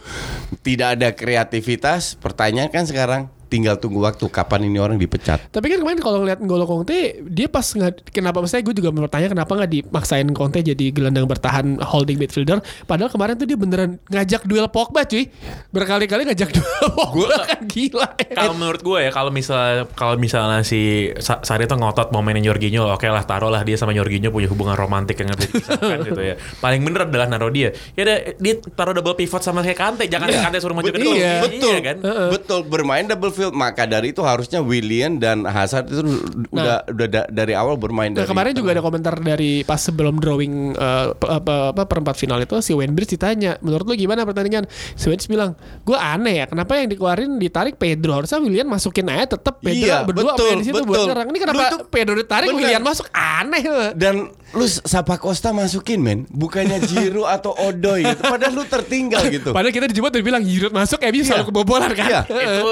tidak 0.61 0.97
ada 0.97 1.13
kreativitas. 1.13 2.17
Pertanyaan 2.17 2.69
kan 2.73 2.89
sekarang 2.89 3.29
tinggal 3.45 3.75
tunggu 3.75 4.00
waktu 4.00 4.25
kapan 4.25 4.65
ini 4.65 4.77
orang 4.77 4.95
dipecat. 4.95 5.38
Tapi 5.47 5.65
kan 5.68 5.80
kemarin 5.80 6.00
kalau 6.00 6.19
ngeliat 6.19 6.38
N'Golo 6.38 6.63
Conte, 6.63 6.95
dia 7.21 7.45
pas 7.45 7.63
nggak 7.63 8.09
kenapa 8.09 8.39
maksudnya 8.39 8.63
gue 8.63 8.75
juga 8.75 8.89
bertanya 8.92 9.27
kenapa 9.30 9.51
nggak 9.53 9.71
dimaksain 9.71 10.27
Conte 10.30 10.59
jadi 10.59 10.86
gelandang 10.89 11.25
bertahan 11.25 11.77
holding 11.80 12.18
midfielder. 12.18 12.59
Padahal 12.83 13.07
kemarin 13.07 13.36
tuh 13.36 13.45
dia 13.45 13.56
beneran 13.56 14.01
ngajak 14.07 14.44
duel 14.44 14.68
Pogba 14.68 15.03
cuy, 15.03 15.30
berkali-kali 15.69 16.25
ngajak 16.25 16.50
duel 16.56 16.88
Pogba 16.89 17.38
kan 17.45 17.62
gila. 17.63 18.07
Kalau 18.17 18.53
menurut 18.53 18.81
gue 18.81 19.00
ya 19.00 19.12
kalau 19.12 19.29
misal 19.29 19.62
kalau 19.93 20.15
misalnya 20.15 20.62
si 20.62 20.81
Sa- 21.17 21.41
Sari 21.41 21.65
tuh 21.65 21.75
ngotot 21.75 22.10
mau 22.10 22.19
mainin 22.19 22.41
Jorginho, 22.41 22.88
oke 22.88 23.05
lah 23.05 23.24
taruhlah 23.24 23.62
dia 23.62 23.75
sama 23.75 23.91
Jorginho 23.91 24.29
punya 24.29 24.48
hubungan 24.48 24.74
romantik 24.74 25.15
yang 25.15 25.29
nggak 25.29 25.39
bisa 25.39 25.50
dipisahkan 25.51 25.98
gitu 26.03 26.22
ya. 26.24 26.36
Paling 26.58 26.81
bener 26.81 27.05
adalah 27.05 27.27
naruh 27.27 27.50
dia. 27.50 27.69
Ya 27.93 28.01
udah 28.03 28.17
dia 28.36 28.53
taruh 28.72 28.93
double 28.93 29.15
pivot 29.15 29.39
sama 29.39 29.62
kayak 29.62 29.77
Kante, 29.77 30.03
jangan 30.05 30.27
Kante 30.29 30.58
suruh 30.58 30.74
maju 30.74 30.88
ke 30.88 30.98
depan. 30.98 31.15
Iya. 31.15 31.34
betul, 31.41 31.69
Iya 31.69 31.79
kan? 31.81 31.98
betul 32.31 32.60
bermain 32.63 33.05
double 33.05 33.31
Maka 33.51 33.84
dari 33.84 34.10
itu 34.10 34.22
harusnya 34.22 34.60
William 34.60 35.15
dan 35.15 35.44
Hazard 35.44 35.88
itu 35.88 36.01
udah 36.50 36.86
udah 36.86 37.08
da- 37.08 37.27
dari 37.27 37.51
awal 37.51 37.75
bermain 37.75 38.10
Nah 38.10 38.22
dari 38.22 38.30
kemarin 38.30 38.54
juga 38.54 38.70
ada 38.72 38.82
komentar 38.82 39.15
dari 39.18 39.62
pas 39.62 39.77
sebelum 39.77 40.15
drawing 40.15 40.74
pe- 41.13 41.32
apa, 41.32 41.72
apa 41.72 41.84
perempat 41.84 42.15
final 42.15 42.38
itu 42.38 42.56
si 42.60 42.72
Wayne 42.72 42.92
Bridge 42.92 43.13
ditanya 43.13 43.58
menurut 43.60 43.84
lu 43.84 43.96
gimana 43.96 44.24
pertandingan? 44.24 44.63
Si 44.94 45.06
Wayne 45.06 45.24
bilang 45.25 45.51
gue 45.82 45.96
aneh 45.96 46.36
ya 46.38 46.46
kenapa 46.46 46.75
yang 46.75 46.88
dikeluarin 46.88 47.36
ditarik 47.36 47.75
Pedro? 47.75 48.15
Harusnya 48.15 48.38
William 48.38 48.65
masukin 48.65 49.08
aja 49.08 49.36
tetep 49.36 49.58
Pedro 49.58 49.86
Iya, 49.86 49.98
berdua 50.01 50.34
betul, 50.34 50.48
main 50.48 50.58
di 50.58 50.65
situ 50.65 50.82
buat 50.82 51.00
nyerang. 51.04 51.27
Ini 51.27 51.39
kenapa 51.39 51.56
Lu 51.58 51.63
tuh- 51.72 51.82
Pedro 51.88 52.13
ditarik 52.13 52.48
bener. 52.48 52.60
William 52.60 52.82
masuk? 52.82 53.06
Aneh 53.12 53.63
dan 53.94 54.15
lu 54.51 54.65
Sapa 54.65 55.15
Costa 55.15 55.50
masukin 55.50 56.00
men. 56.00 56.20
Bukannya 56.27 56.80
Jiru 56.82 57.24
atau 57.36 57.51
Odoi 57.51 58.06
gitu. 58.06 58.22
Padahal 58.22 58.54
lu 58.54 58.63
tertinggal 58.63 59.24
gitu. 59.27 59.50
Padahal 59.50 59.72
kita 59.72 59.86
di 59.86 59.96
Jumat 59.96 60.12
udah 60.12 60.24
bilang 60.24 60.42
Giroud 60.42 60.72
masuk 60.72 61.00
MU 61.01 61.22
selalu 61.22 61.46
kebobolan 61.46 61.92
kan. 61.92 62.06
Iya. 62.06 62.22
itu 62.27 62.72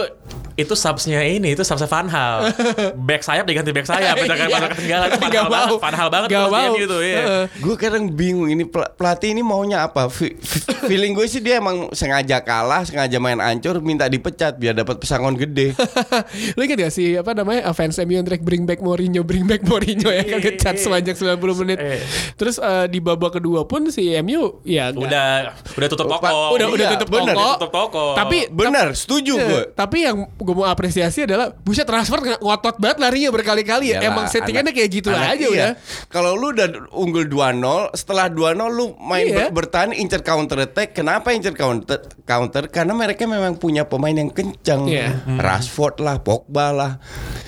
itu 0.56 0.74
subsnya 0.74 1.22
ini 1.22 1.52
itu 1.52 1.62
subsnya 1.62 1.86
Van 1.86 2.06
Hal 2.06 2.54
back 3.08 3.22
sayap 3.22 3.44
diganti 3.44 3.70
back 3.70 3.86
sayap 3.86 4.16
itu 4.16 4.28
kan 4.28 4.42
Iya. 4.44 4.54
pada 4.54 4.68
ketinggalan 4.70 5.10
Van 5.12 5.32
Hal 5.32 5.48
banget. 5.48 5.70
Van 5.80 5.96
Hal 5.96 6.10
banget 6.10 6.28
pelatih 6.30 6.52
mau. 6.70 6.74
gitu 6.78 6.98
ya. 7.00 7.24
Gue 7.56 7.76
kadang 7.76 8.04
bingung 8.08 8.48
ini 8.48 8.64
pel- 8.64 8.92
pelatih 8.92 9.30
ini 9.30 9.42
maunya 9.42 9.84
apa? 9.84 10.06
Fe- 10.08 10.36
fe- 10.36 10.62
feeling 10.86 11.12
gue 11.12 11.26
sih 11.26 11.40
dia 11.40 11.58
emang 11.58 11.90
sengaja 11.92 12.38
kalah, 12.40 12.84
sengaja 12.84 13.18
main 13.18 13.38
ancur, 13.38 13.80
minta 13.80 14.06
dipecat 14.06 14.54
biar 14.54 14.74
dapat 14.74 14.98
pesangon 14.98 15.34
gede. 15.34 15.74
Lu 16.56 16.62
inget 16.62 16.78
gak 16.80 16.92
sih 16.92 17.16
apa 17.16 17.34
namanya 17.34 17.72
fans 17.72 17.98
MU 18.00 18.14
yang 18.14 18.28
bring 18.40 18.64
back 18.64 18.80
Mourinho, 18.80 19.22
bring 19.22 19.44
back 19.44 19.64
Mourinho 19.64 20.08
ya 20.08 20.24
kan 20.24 20.32
Iya, 20.34 20.38
ngecat 20.44 20.76
iya. 20.76 20.82
sepanjang 20.82 21.16
90 21.16 21.62
menit. 21.62 21.78
Eh. 21.78 22.00
Terus 22.36 22.56
uh, 22.58 22.86
di 22.86 23.00
babak 23.00 23.34
kedua 23.34 23.64
pun 23.64 23.88
si 23.88 24.12
MU 24.20 24.60
ya 24.64 24.92
udah 24.92 25.56
udah 25.72 25.88
tutup 25.88 26.08
toko 26.08 26.54
udah 26.54 26.68
udah 26.68 26.86
Iya, 26.86 26.94
tutup 26.94 27.10
bener. 27.10 27.34
toko. 27.34 27.50
tutup 27.56 27.72
toko 27.72 28.06
Tapi 28.14 28.38
Benar, 28.46 28.88
setuju 28.94 29.34
Eh, 29.34 29.46
gue. 29.46 29.62
Tapi 29.74 29.98
yang 30.04 30.18
gue 30.44 30.54
mau 30.54 30.68
apresiasi 30.68 31.24
adalah 31.24 31.50
buset 31.50 31.84
transfer 31.84 32.20
ng- 32.20 32.38
ngotot 32.38 32.76
banget 32.78 32.98
larinya 33.00 33.32
berkali-kali 33.32 33.92
ya. 33.92 34.04
Emang 34.04 34.28
settingannya 34.28 34.70
anak- 34.70 34.76
kayak 34.76 34.90
gitu 34.92 35.08
anak 35.10 35.34
aja 35.34 35.46
iya. 35.46 35.50
udah. 35.50 35.72
Kalau 36.08 36.36
lu 36.36 36.52
udah 36.52 36.68
unggul 36.92 37.26
2-0, 37.26 37.90
setelah 37.94 38.28
2-0 38.28 38.68
lu 38.70 38.94
main 39.00 39.26
Iya. 39.26 39.48
ber- 39.48 39.64
bertahan 39.64 39.96
incer 39.96 40.22
counter 40.22 40.60
attack. 40.62 40.92
Kenapa 40.92 41.32
incer 41.32 41.52
counter 41.54 42.04
counter? 42.22 42.68
Karena 42.68 42.92
mereka 42.92 43.24
memang 43.24 43.56
punya 43.56 43.88
pemain 43.88 44.14
yang 44.14 44.30
kencang. 44.30 44.86
Iya. 44.86 45.24
Rashford 45.40 45.98
lah, 45.98 46.20
Pogba 46.20 46.70
lah. 46.70 46.92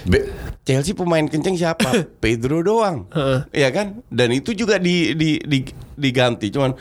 Be- 0.03 0.54
Chelsea 0.65 0.97
pemain 0.97 1.21
kencang 1.29 1.53
siapa? 1.53 2.09
Pedro 2.25 2.65
doang. 2.65 3.05
Heeh. 3.13 3.39
Iya 3.53 3.69
kan? 3.69 4.01
Dan 4.09 4.33
itu 4.33 4.57
juga 4.57 4.81
di, 4.81 5.13
di, 5.13 5.37
di 5.45 5.61
diganti. 5.93 6.49
Cuman 6.49 6.73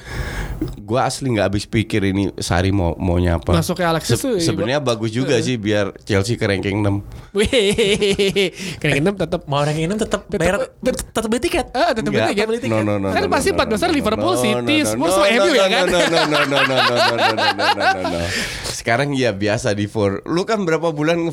gua 0.80 1.04
asli 1.04 1.28
nggak 1.28 1.46
habis 1.52 1.64
pikir 1.68 2.00
ini 2.00 2.32
Sari 2.40 2.72
mau 2.72 2.96
maunya 2.96 3.36
apa. 3.36 3.52
Masuk 3.52 3.76
ke 3.76 3.84
Alexis 3.84 4.16
tuh, 4.16 4.40
iya, 4.40 4.48
Sebenarnya 4.48 4.80
bagus 4.80 5.12
juga 5.12 5.36
sih 5.44 5.60
biar 5.60 5.92
Chelsea 6.00 6.40
ke 6.40 6.48
ranking 6.48 6.80
6. 6.80 7.36
Wih, 7.36 8.56
keren 8.80 9.04
enam 9.04 9.20
tetap 9.20 9.44
Mau 9.44 9.60
ranking 9.60 9.84
6 9.84 10.00
tetap 10.00 10.20
bayar 10.32 10.64
tetap 10.80 11.28
beli 11.28 11.40
tiket. 11.44 11.66
Ah, 11.76 11.92
tetap 11.92 12.08
beli 12.08 12.24
tiket. 12.32 12.72
No, 12.72 12.80
no, 12.80 12.96
no, 12.96 13.12
kan 13.12 13.28
no, 13.28 13.28
pasti 13.28 13.52
no, 13.52 13.60
empat 13.60 13.68
no, 13.68 13.72
besar 13.76 13.88
no, 13.92 13.94
Liverpool, 14.00 14.34
no, 14.34 14.40
City, 14.40 14.76
no, 14.80 14.84
no, 14.84 14.90
Spurs, 14.96 15.12
no, 15.12 15.16
sama 15.20 15.26
no, 15.28 15.44
MU 15.44 15.52
ya 15.52 15.66
no, 15.66 15.72
kan? 15.72 15.84
No, 15.84 15.98
no, 16.00 16.04
no, 16.08 16.20
no, 16.24 16.40
no, 16.40 16.40
no, 16.40 16.56
no, 16.56 16.86
no, 16.88 17.06
no, 17.20 17.52
no, 17.52 17.84
no, 17.84 18.02
no. 18.16 18.20
Sekarang 18.64 19.12
ya 19.12 19.36
biasa 19.36 19.76
di 19.76 19.84
for. 19.84 20.24
Lu 20.24 20.48
kan 20.48 20.64
berapa 20.64 20.88
bulan 20.92 21.28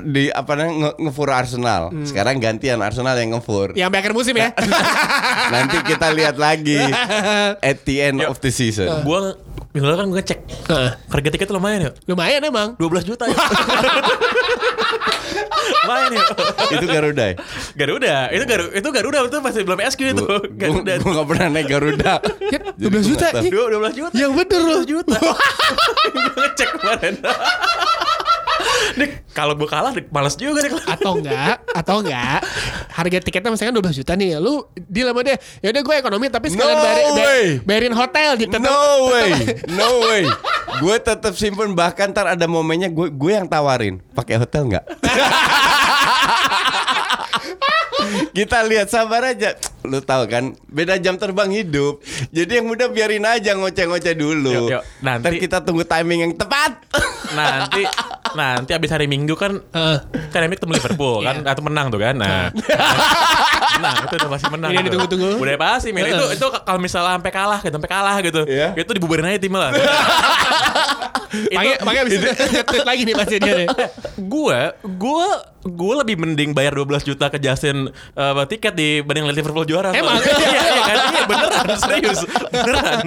di 0.00 0.26
apa 0.26 0.52
namanya 0.52 0.74
nge- 0.74 0.98
ngefur 1.00 1.28
Arsenal. 1.28 1.82
Sekarang 2.02 2.36
gantian 2.36 2.78
Arsenal 2.78 3.14
yang 3.14 3.30
ngefur. 3.32 3.72
Yang 3.72 3.94
akhir 3.94 4.12
musim 4.12 4.34
ya. 4.34 4.50
Nanti 5.54 5.76
kita 5.84 6.10
lihat 6.10 6.34
lagi 6.34 6.80
at 7.70 7.78
the 7.82 7.96
end 8.02 8.18
of 8.20 8.38
the 8.38 8.48
season. 8.48 8.90
Gua 9.02 9.38
minggu 9.70 9.84
lalu 9.84 9.96
kan 9.96 10.06
gue 10.08 10.22
cek 10.24 10.40
Heeh. 10.70 10.90
harga 11.04 11.28
tiket 11.28 11.50
lumayan 11.50 11.80
ya. 11.80 11.90
Lumayan 12.04 12.42
emang. 12.42 12.68
12 12.74 13.04
juta 13.04 13.26
ya. 13.26 13.34
lumayan 15.82 16.10
ya. 16.12 16.22
Itu 16.70 16.86
Garuda. 16.86 17.24
ya? 17.24 17.34
Garuda, 17.74 18.14
itu 18.30 18.44
Garuda, 18.44 18.70
itu 18.72 18.88
Garuda 18.90 19.18
itu 19.24 19.38
masih 19.40 19.60
belum 19.62 19.80
SQ 19.82 20.00
itu. 20.08 20.22
Gua, 20.22 20.38
Garuda. 20.48 20.92
gua 21.00 21.12
gak 21.12 21.28
pernah 21.28 21.46
naik 21.50 21.66
Garuda. 21.66 22.12
Ya, 22.44 22.58
Jadi 22.72 22.86
12 22.86 22.94
gua 22.94 23.02
juta. 23.02 23.26
nggak 23.26 23.34
tahu. 23.34 23.44
Iya. 23.44 23.50
Dua, 23.50 23.66
12 23.66 23.98
juta. 23.98 24.14
Yang 24.14 24.32
bener 24.32 24.60
loh. 24.62 24.80
12 24.80 24.92
juta. 24.92 25.16
Gue 26.04 26.32
ngecek 26.38 26.68
kemarin. 26.72 27.14
Dik, 28.98 29.10
kalau 29.30 29.54
gue 29.54 29.64
kalah, 29.64 29.90
dik, 29.90 30.08
males 30.08 30.34
juga 30.34 30.60
nih. 30.60 30.72
atau 30.86 31.12
enggak 31.14 31.56
atau 31.68 31.96
enggak 32.00 32.40
harga 32.88 33.18
tiketnya 33.20 33.50
misalkan 33.50 33.74
12 33.74 33.90
juta 33.96 34.12
nih 34.12 34.36
lu 34.36 34.62
deal 34.80 35.06
sama 35.06 35.20
dia 35.20 35.34
ya 35.58 35.68
udah 35.68 35.82
gue 35.82 35.94
ekonomi 35.96 36.26
tapi 36.28 36.46
sekalian 36.48 36.72
No 36.72 36.82
bayarin, 36.82 37.04
bay- 37.08 37.18
way. 37.18 37.44
bayarin 37.60 37.92
hotel 37.92 38.30
gitu 38.36 38.56
No 38.56 38.80
way, 39.08 39.30
no 39.68 39.88
way. 40.04 40.22
Gue 40.76 40.96
tetap 40.96 41.32
simpen 41.32 41.72
bahkan 41.72 42.08
ntar 42.08 42.26
ada 42.28 42.46
momennya 42.46 42.88
gue 42.88 43.08
gue 43.08 43.32
yang 43.32 43.46
tawarin 43.46 43.98
pakai 44.10 44.36
hotel 44.36 44.68
nggak? 44.68 44.84
Kita 48.34 48.62
lihat 48.62 48.88
sabar 48.88 49.22
aja. 49.24 49.54
Lu 49.82 50.00
tahu 50.00 50.26
kan 50.26 50.44
beda 50.66 50.98
jam 50.98 51.14
terbang 51.14 51.50
hidup. 51.52 52.02
Jadi 52.30 52.58
yang 52.58 52.66
muda 52.66 52.88
biarin 52.88 53.22
aja 53.22 53.54
ngoceh-ngoceh 53.54 54.14
dulu. 54.14 54.50
Yuk, 54.50 54.70
yuk. 54.72 54.82
Nanti- 55.00 55.22
Ntar 55.22 55.34
kita 55.38 55.58
tunggu 55.60 55.84
timing 55.84 56.20
yang 56.20 56.34
tepat. 56.34 56.82
nanti 57.30 57.82
nanti 58.34 58.70
abis 58.70 58.90
hari 58.90 59.06
Minggu 59.06 59.32
kan 59.32 59.62
Heeh. 59.64 59.98
kan 60.28 60.40
MU 60.42 60.52
ketemu 60.52 60.72
Liverpool 60.74 61.22
kan 61.22 61.36
atau 61.42 61.62
menang 61.62 61.86
tuh 61.88 61.98
kan 61.98 62.14
nah 62.14 62.50
menang 63.74 63.96
itu 64.02 64.14
udah 64.16 64.30
pasti 64.30 64.46
menang 64.48 64.68
Ini 64.68 64.76
tuh. 64.76 64.84
ditunggu-tunggu. 64.86 65.30
udah 65.36 65.56
pasti 65.56 65.88
men 65.90 66.04
itu 66.04 66.24
itu 66.30 66.46
kalau 66.60 66.78
misalnya 66.78 67.16
sampai 67.16 67.32
kalah 67.32 67.58
gitu 67.60 67.74
sampai 67.74 67.90
kalah 67.90 68.16
gitu 68.20 68.40
Iya. 68.44 68.68
itu 68.76 68.90
dibubarin 68.90 69.26
aja 69.26 69.38
tim 69.38 69.52
lah 69.52 69.70
Pakai 71.34 71.82
pakai 71.82 72.00
abis 72.00 72.12
itu 72.14 72.26
nge-tweet 72.54 72.84
lagi 72.84 73.02
nih 73.02 73.14
pasti 73.16 73.34
dia 73.38 73.54
nih. 73.56 73.68
gue 74.16 74.58
gue 74.86 75.26
gue 75.64 75.92
lebih 75.96 76.14
mending 76.14 76.52
bayar 76.52 76.72
12 76.72 77.04
juta 77.04 77.26
ke 77.26 77.36
Justin 77.36 77.88
uh, 78.12 78.44
tiket 78.44 78.70
dibanding 78.70 79.24
lihat 79.24 79.34
Liverpool 79.34 79.64
juara 79.64 79.90
Emang? 79.90 80.20
iya, 80.44 80.60
iya, 80.60 80.82
kan? 80.82 80.96
iya 81.08 81.22
beneran 81.24 81.66
serius 81.74 82.20
beneran 82.46 83.04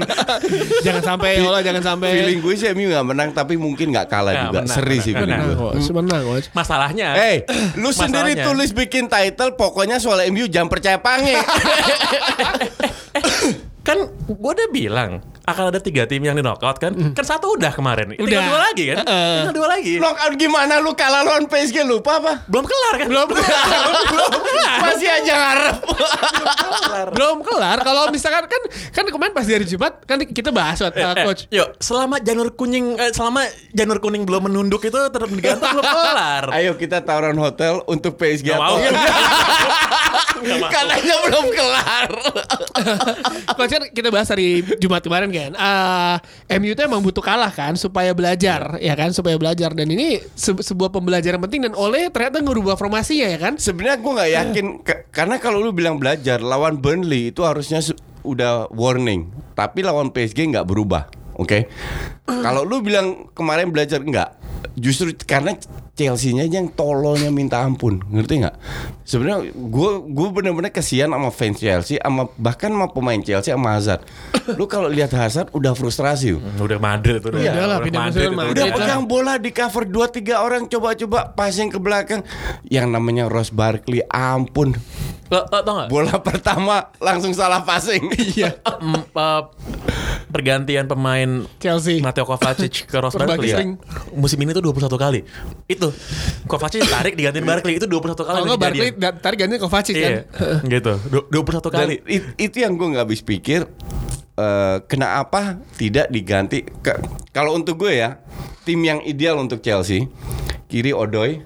jangan 0.81 1.03
sampai 1.05 1.27
ya 1.37 1.43
Allah 1.43 1.61
jangan 1.61 1.83
sampai 1.85 2.07
Feeling 2.17 2.39
gue 2.39 2.53
sih 2.53 2.67
MU 2.73 2.85
nggak 2.87 3.05
menang 3.05 3.29
tapi 3.31 3.53
mungkin 3.55 3.89
nggak 3.89 4.07
kalah 4.07 4.31
Nggak, 4.31 4.43
juga. 4.43 4.59
menang, 4.59 4.73
Seri 4.73 4.89
menang, 4.89 4.99
sih 4.99 5.11
feeling 5.13 5.29
menang 5.29 5.45
gue. 5.45 5.93
menang 5.93 6.21
masalahnya 6.51 7.07
Eh, 7.15 7.35
lu 7.75 7.89
sendiri 7.89 8.33
Masalahnya- 8.33 8.45
tulis 8.47 8.69
bikin 8.71 9.03
title 9.05 9.53
pokoknya 9.53 9.97
soal 9.97 10.23
MU 10.27 10.45
jangan 10.47 10.67
percaya 10.67 10.97
pange. 10.97 11.35
kan 13.87 13.97
gue 14.27 14.35
udah 14.51 14.67
bilang 14.67 15.11
akan 15.41 15.71
ada 15.71 15.79
tiga 15.79 16.03
tim 16.03 16.19
yang 16.19 16.35
di 16.35 16.43
knockout 16.43 16.75
kan 16.75 16.91
kan 17.15 17.23
satu 17.23 17.55
udah 17.55 17.71
kemarin. 17.71 18.11
Tinggal 18.11 18.27
Udah. 18.27 18.43
dua 18.45 18.59
lagi 18.61 18.83
kan? 18.85 18.97
Heeh. 18.99 19.31
tinggal 19.39 19.55
dua 19.55 19.67
lagi. 19.69 19.93
Knockout 19.95 20.33
gimana? 20.35 20.73
Lu 20.77 20.91
kalah 20.91 21.23
lawan 21.23 21.47
PSG 21.47 21.81
lupa 21.81 22.19
apa? 22.19 22.43
belum 22.45 22.67
kelar 22.67 22.93
kan? 22.97 23.07
Belum 23.07 23.27
Masih 24.83 25.07
aja 25.07 25.33
ngarep. 25.33 25.75
belum 27.13 27.37
kelar. 27.41 27.77
Kalau 27.79 28.03
misalkan 28.09 28.43
kan 28.45 28.61
kan 28.91 29.05
kemarin 29.07 29.31
pas 29.31 29.47
di 29.47 29.53
hari 29.53 29.63
Jumat 29.63 30.03
kan 30.03 30.19
kita 30.21 30.51
bahas 30.51 30.83
uh, 30.83 30.91
Eh, 30.91 31.23
coach. 31.23 31.47
yuk 31.47 31.79
selama 31.79 32.19
janur 32.19 32.51
kuning 32.51 32.99
eh, 32.99 33.09
selama 33.09 33.45
janur 33.71 33.97
kuning 33.97 34.27
belum 34.27 34.51
menunduk 34.51 34.83
itu 34.83 34.99
tetap 34.99 35.31
digantung 35.31 35.71
belum 35.73 35.85
kelar. 35.85 36.43
Ayo 36.59 36.75
kita 36.75 36.99
tawaran 36.99 37.37
hotel 37.37 37.87
untuk 37.87 38.19
PSG 38.19 38.51
Nggak 38.51 38.59
atau 38.59 38.75
mau. 40.43 40.67
Katanya 40.67 41.15
belum 41.23 41.45
kelar. 41.49 42.07
Coach 43.57 43.71
kan 43.73 43.83
kita 43.91 44.09
bahas 44.13 44.27
hari 44.29 44.61
Jumat 44.77 45.01
kemarin 45.01 45.29
kan. 45.29 45.51
Eh, 45.53 46.57
MU 46.59 46.71
itu 46.73 46.81
emang 46.83 47.01
butuh 47.01 47.23
kalah 47.23 47.51
kan 47.51 47.73
supaya 47.75 48.13
belajar 48.13 48.77
ya 48.77 48.93
kan 48.93 49.11
supaya 49.11 49.35
belajar 49.35 49.73
dan 49.73 49.87
ini 49.89 50.21
se- 50.33 50.63
sebuah 50.63 50.93
pembelajaran 50.93 51.41
penting 51.43 51.67
dan 51.69 51.73
oleh 51.73 52.09
ternyata 52.13 52.41
ngerubah 52.41 52.75
formasinya 52.77 53.27
ya 53.27 53.39
kan. 53.39 53.53
Sebenarnya 53.57 53.97
gue 53.99 54.11
nggak 54.13 54.31
yakin 54.33 54.65
karena 55.09 55.35
kalau 55.41 55.61
lu 55.61 55.71
bilang 55.73 55.97
belajar 55.97 56.39
lawan 56.41 56.77
Burnley 56.77 57.33
itu 57.33 57.41
harusnya 57.43 57.81
udah 58.27 58.67
warning, 58.75 59.31
tapi 59.55 59.81
lawan 59.81 60.11
PSG 60.11 60.51
nggak 60.51 60.67
berubah. 60.67 61.07
Oke. 61.37 61.69
Kalau 62.25 62.65
lu 62.65 62.81
bilang 62.81 63.29
kemarin 63.31 63.69
belajar 63.69 64.01
enggak, 64.01 64.35
justru 64.75 65.13
karena 65.23 65.55
Chelsea-nya 65.97 66.45
aja 66.45 66.61
yang 66.61 66.69
tololnya 66.69 67.33
minta 67.33 67.57
ampun, 67.65 67.97
ngerti 68.13 68.45
nggak? 68.45 68.55
Sebenarnya 69.01 69.49
gue 69.49 69.91
gue 70.05 70.27
bener-bener 70.29 70.69
kesian 70.69 71.09
sama 71.09 71.33
fans 71.33 71.57
Chelsea, 71.57 71.97
sama 71.97 72.29
bahkan 72.37 72.69
sama 72.69 72.93
pemain 72.93 73.17
Chelsea 73.17 73.49
sama 73.49 73.73
Hazard. 73.73 74.05
Lu 74.53 74.69
kalau 74.69 74.93
lihat 74.93 75.09
Hazard 75.09 75.49
udah 75.57 75.73
frustrasi. 75.73 76.37
udah 76.37 76.77
Madrid 76.77 77.25
udah 77.25 77.41
Iya, 77.41 77.51
udah 77.57 77.65
lah, 77.65 77.77
pindah 77.81 78.01
Madrid 78.05 78.29
musim 78.29 78.29
itu 78.29 78.37
Madrid. 78.37 78.53
Udah 78.53 78.65
pegang 78.77 79.03
bola 79.09 79.33
di 79.41 79.49
cover 79.49 79.83
2 79.89 80.21
3 80.21 80.45
orang 80.45 80.63
coba-coba 80.69 81.19
passing 81.33 81.73
ke 81.73 81.81
belakang. 81.81 82.21
Yang 82.69 82.87
namanya 82.93 83.25
Ross 83.25 83.49
Barkley 83.49 84.05
ampun. 84.13 84.77
Lo, 85.33 85.43
lo 85.49 85.59
tau 85.65 85.73
gak? 85.81 85.89
Bola 85.89 86.15
pertama 86.21 86.93
langsung 87.01 87.33
salah 87.33 87.65
passing. 87.65 88.05
Iya. 88.13 88.53
Uh, 90.27 90.33
pergantian 90.33 90.85
pemain 90.85 91.29
Chelsea. 91.57 92.03
Mateo 92.03 92.27
Kovacic 92.27 92.83
ke 92.91 92.97
Ross 92.99 93.15
Barkley 93.15 93.47
ya. 93.47 93.63
Musim 94.11 94.37
ini 94.37 94.51
tuh 94.51 94.59
21 94.61 94.91
kali. 94.93 95.19
Itu 95.65 95.95
Kovacic 96.43 96.83
tarik 96.83 97.15
digantiin 97.15 97.47
Barkley 97.55 97.79
itu 97.79 97.87
21 97.87 98.11
kali. 98.17 98.37
Kalau 98.43 98.59
Barkley 98.59 98.89
tarik 99.17 99.37
ganti 99.39 99.55
Kovacic 99.55 99.95
kan. 99.95 100.11
Iya, 100.11 100.21
gitu. 100.75 100.93
Du- 101.07 101.27
21 101.31 101.63
Dan 101.63 101.71
kali. 101.71 101.95
it- 102.05 102.35
itu 102.37 102.57
yang 102.59 102.75
gue 102.75 102.87
nggak 102.91 103.03
habis 103.03 103.21
pikir. 103.21 103.63
eh, 104.35 104.77
kenapa 104.85 105.57
tidak 105.73 106.11
diganti? 106.11 106.61
Ke- 106.61 107.01
kalau 107.31 107.55
untuk 107.55 107.81
gue 107.81 107.97
ya, 107.97 108.21
tim 108.61 108.77
yang 108.79 109.01
ideal 109.01 109.39
untuk 109.39 109.59
Chelsea, 109.59 110.05
kiri 110.67 110.93
Odoi, 110.93 111.41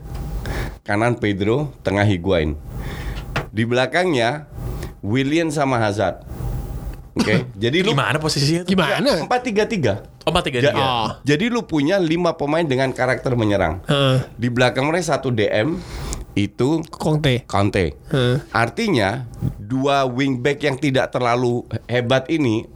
kanan 0.81 1.15
Pedro, 1.15 1.71
tengah 1.79 2.03
Higuain. 2.03 2.59
Di 3.47 3.63
belakangnya 3.63 4.49
William 4.99 5.47
sama 5.47 5.79
Hazard. 5.79 6.27
Oke, 7.11 7.45
jadi 7.63 7.83
lu 7.83 7.91
Gimana 7.91 8.17
posisinya 8.17 8.63
tuh? 8.63 8.71
Gimana? 8.71 9.11
empat 9.27 9.41
tiga 9.43 9.63
tiga. 9.67 9.93
Oh, 10.21 10.29
4 10.29 10.53
3 10.53 10.61
Ja- 10.61 10.73
3. 10.73 10.77
Oh. 10.77 11.07
Jadi 11.25 11.49
lu 11.49 11.65
punya 11.65 11.97
lima 11.97 12.37
pemain 12.37 12.61
dengan 12.61 12.93
karakter 12.93 13.33
menyerang. 13.33 13.81
Heeh. 13.89 14.21
Di 14.37 14.53
belakang 14.53 14.85
mereka 14.85 15.17
satu 15.17 15.33
DM 15.33 15.81
itu 16.37 16.85
Conte. 16.93 17.43
Conte. 17.49 17.97
Heeh. 18.13 18.37
Artinya 18.53 19.25
dua 19.57 20.05
wingback 20.05 20.61
yang 20.61 20.77
tidak 20.77 21.09
terlalu 21.11 21.65
hebat 21.89 22.29
ini 22.29 22.69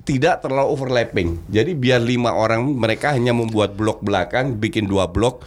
tidak 0.00 0.40
terlalu 0.40 0.68
overlapping. 0.70 1.28
Jadi 1.46 1.72
biar 1.72 1.98
lima 1.98 2.32
orang 2.32 2.64
mereka 2.66 3.10
hanya 3.10 3.30
membuat 3.30 3.74
blok 3.74 4.00
belakang, 4.00 4.54
bikin 4.54 4.84
dua 4.84 5.06
blok 5.06 5.44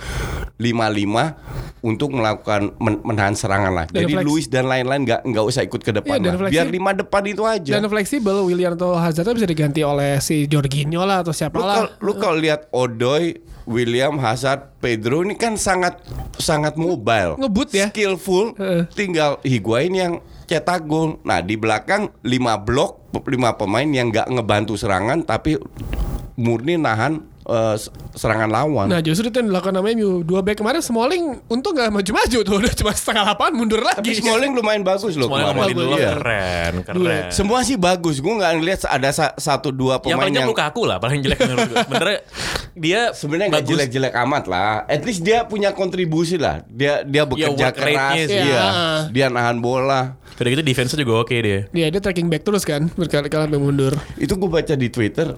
lima 0.55 0.87
lima 0.87 1.35
untuk 1.79 2.09
melakukan 2.09 2.71
men- 2.77 3.01
menahan 3.01 3.33
serangan 3.33 3.73
lah. 3.73 3.85
Dan 3.87 4.05
Jadi 4.05 4.13
flex- 4.15 4.25
Luis 4.25 4.45
dan 4.47 4.65
lain-lain 4.65 5.03
nggak 5.03 5.21
nggak 5.25 5.43
usah 5.43 5.61
ikut 5.61 5.81
ke 5.81 5.91
depan 5.91 6.15
Iya, 6.15 6.23
dan 6.23 6.31
lah. 6.31 6.39
flexi- 6.39 6.53
Biar 6.53 6.67
lima 6.69 6.91
depan 6.93 7.23
itu 7.25 7.43
aja. 7.43 7.71
Dan 7.73 7.83
fleksibel 7.85 8.35
William 8.41 8.71
atau 8.71 8.93
Hazard 8.93 9.33
bisa 9.33 9.43
diganti 9.43 9.81
oleh 9.81 10.17
si 10.17 10.45
Jorginho 10.45 11.03
lah 11.03 11.19
atau 11.19 11.33
siapa 11.33 11.53
Lu 11.53 11.65
lah. 11.65 11.89
lu 11.97 12.15
kalau 12.15 12.37
lihat 12.37 12.69
Odoi, 12.69 13.35
William, 13.65 14.15
Hazard, 14.17 14.77
Pedro 14.77 15.19
ini 15.21 15.33
kan 15.33 15.55
sangat 15.55 15.99
sangat 16.37 16.75
mobile, 16.75 17.35
Ngebut 17.37 17.67
ya. 17.69 17.89
skillful. 17.89 18.53
Heeh. 18.53 18.87
Tinggal 18.89 19.41
Higuain 19.41 19.91
yang 19.91 20.13
cetak 20.45 20.83
gol. 20.83 21.19
Nah 21.21 21.39
di 21.39 21.55
belakang 21.55 22.11
lima 22.21 22.55
blok, 22.55 23.02
lima 23.15 23.53
pemain 23.53 23.85
yang 23.85 24.09
nggak 24.09 24.27
ngebantu 24.27 24.73
serangan 24.73 25.21
tapi 25.21 25.57
murni 26.33 26.75
nahan 26.75 27.21
eh, 27.43 27.75
serangan 28.11 28.47
lawan. 28.47 28.89
Nah 28.89 28.99
justru 28.99 29.27
itu 29.27 29.37
yang 29.37 29.49
dilakukan 29.49 29.73
sama 29.75 29.89
MU 29.91 30.21
Dua 30.21 30.41
back 30.41 30.57
kemarin 30.59 30.81
Smalling 30.81 31.45
Untung 31.45 31.73
gak 31.73 31.89
maju-maju 31.89 32.37
tuh 32.39 32.55
Udah 32.61 32.73
cuma 32.73 32.89
setengah 32.91 33.23
lapangan 33.27 33.53
mundur 33.53 33.81
Tapi 33.81 34.01
lagi 34.09 34.17
Smalling 34.17 34.53
lumayan 34.53 34.81
bagus 34.81 35.13
loh 35.13 35.29
Semuanya 35.29 35.49
kemarin. 35.51 35.75
dulu 35.75 35.93
Iya. 35.93 36.11
keren, 36.11 36.73
keren. 36.83 37.23
Semua 37.29 37.59
sih 37.61 37.73
bagus. 37.75 38.17
Gue 38.17 38.33
nggak 38.33 38.53
ngeliat 38.55 38.79
ada 38.87 39.09
sa- 39.09 39.35
satu 39.35 39.69
dua 39.69 39.97
yang 39.99 40.01
pemain 40.01 40.17
paling 40.19 40.33
yang, 40.35 40.41
jelek 40.43 40.53
Lukaku 40.53 40.81
lah, 40.83 40.97
paling 40.97 41.19
jelek 41.21 41.37
menurut 41.39 41.67
gue. 41.67 41.77
Benernya 41.91 42.19
dia 42.73 43.01
sebenarnya 43.11 43.47
nggak 43.51 43.65
jelek-jelek 43.67 44.13
amat 44.19 44.43
lah. 44.47 44.73
At 44.87 45.01
least 45.03 45.21
dia 45.21 45.43
punya 45.43 45.69
kontribusi 45.71 46.37
lah. 46.37 46.65
Dia 46.65 47.01
dia 47.03 47.25
bekerja 47.25 47.49
work 47.69 47.77
rate-nya 47.77 48.09
keras. 48.09 48.29
Iya. 48.31 48.41
Iya. 48.41 48.63
Dia 49.09 49.25
nahan 49.27 49.57
bola. 49.59 50.17
Udah 50.43 50.51
gitu 50.59 50.63
defense 50.67 50.91
juga 50.99 51.23
oke 51.23 51.31
dia. 51.39 51.71
Dia 51.71 51.87
dia 51.87 52.03
tracking 52.03 52.27
back 52.27 52.43
terus 52.43 52.67
kan 52.67 52.91
Berkali-kali 52.99 53.47
sampai 53.47 53.59
mundur 53.63 53.95
Itu 54.19 54.35
gue 54.35 54.51
baca 54.51 54.75
di 54.75 54.91
Twitter 54.91 55.31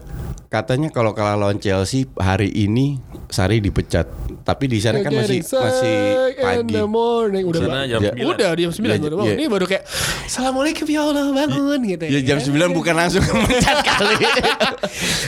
katanya 0.55 0.87
kalau 0.87 1.11
kalah 1.11 1.35
lawan 1.35 1.57
Chelsea 1.57 2.07
hari 2.15 2.47
ini 2.49 2.95
Sari 3.25 3.57
dipecat. 3.57 4.07
Tapi 4.41 4.65
di 4.65 4.77
sana 4.77 5.01
kan 5.01 5.09
masih 5.09 5.41
masih 5.41 5.97
pagi. 6.37 6.77
morning 6.79 7.43
Udah 7.43 7.59
Sana 7.59 7.79
jam 7.83 7.99
Ya. 7.99 8.11
9. 8.13 8.29
Udah 8.29 8.49
jam 8.53 8.69
9 8.69 8.85
Iya, 8.85 8.95
baru 9.01 9.15
bangun 9.15 9.25
iya. 9.25 9.35
Ini 9.35 9.45
baru 9.47 9.65
kayak 9.65 9.83
Assalamualaikum 10.23 10.85
ya 10.85 10.99
Allah 11.01 11.25
bangun 11.33 11.79
gitu 11.83 12.03
Ya 12.05 12.19
jam 12.23 12.37
9 12.37 12.53
bukan 12.71 12.93
langsung 12.93 13.25
memecat 13.27 13.77
kali. 13.81 14.15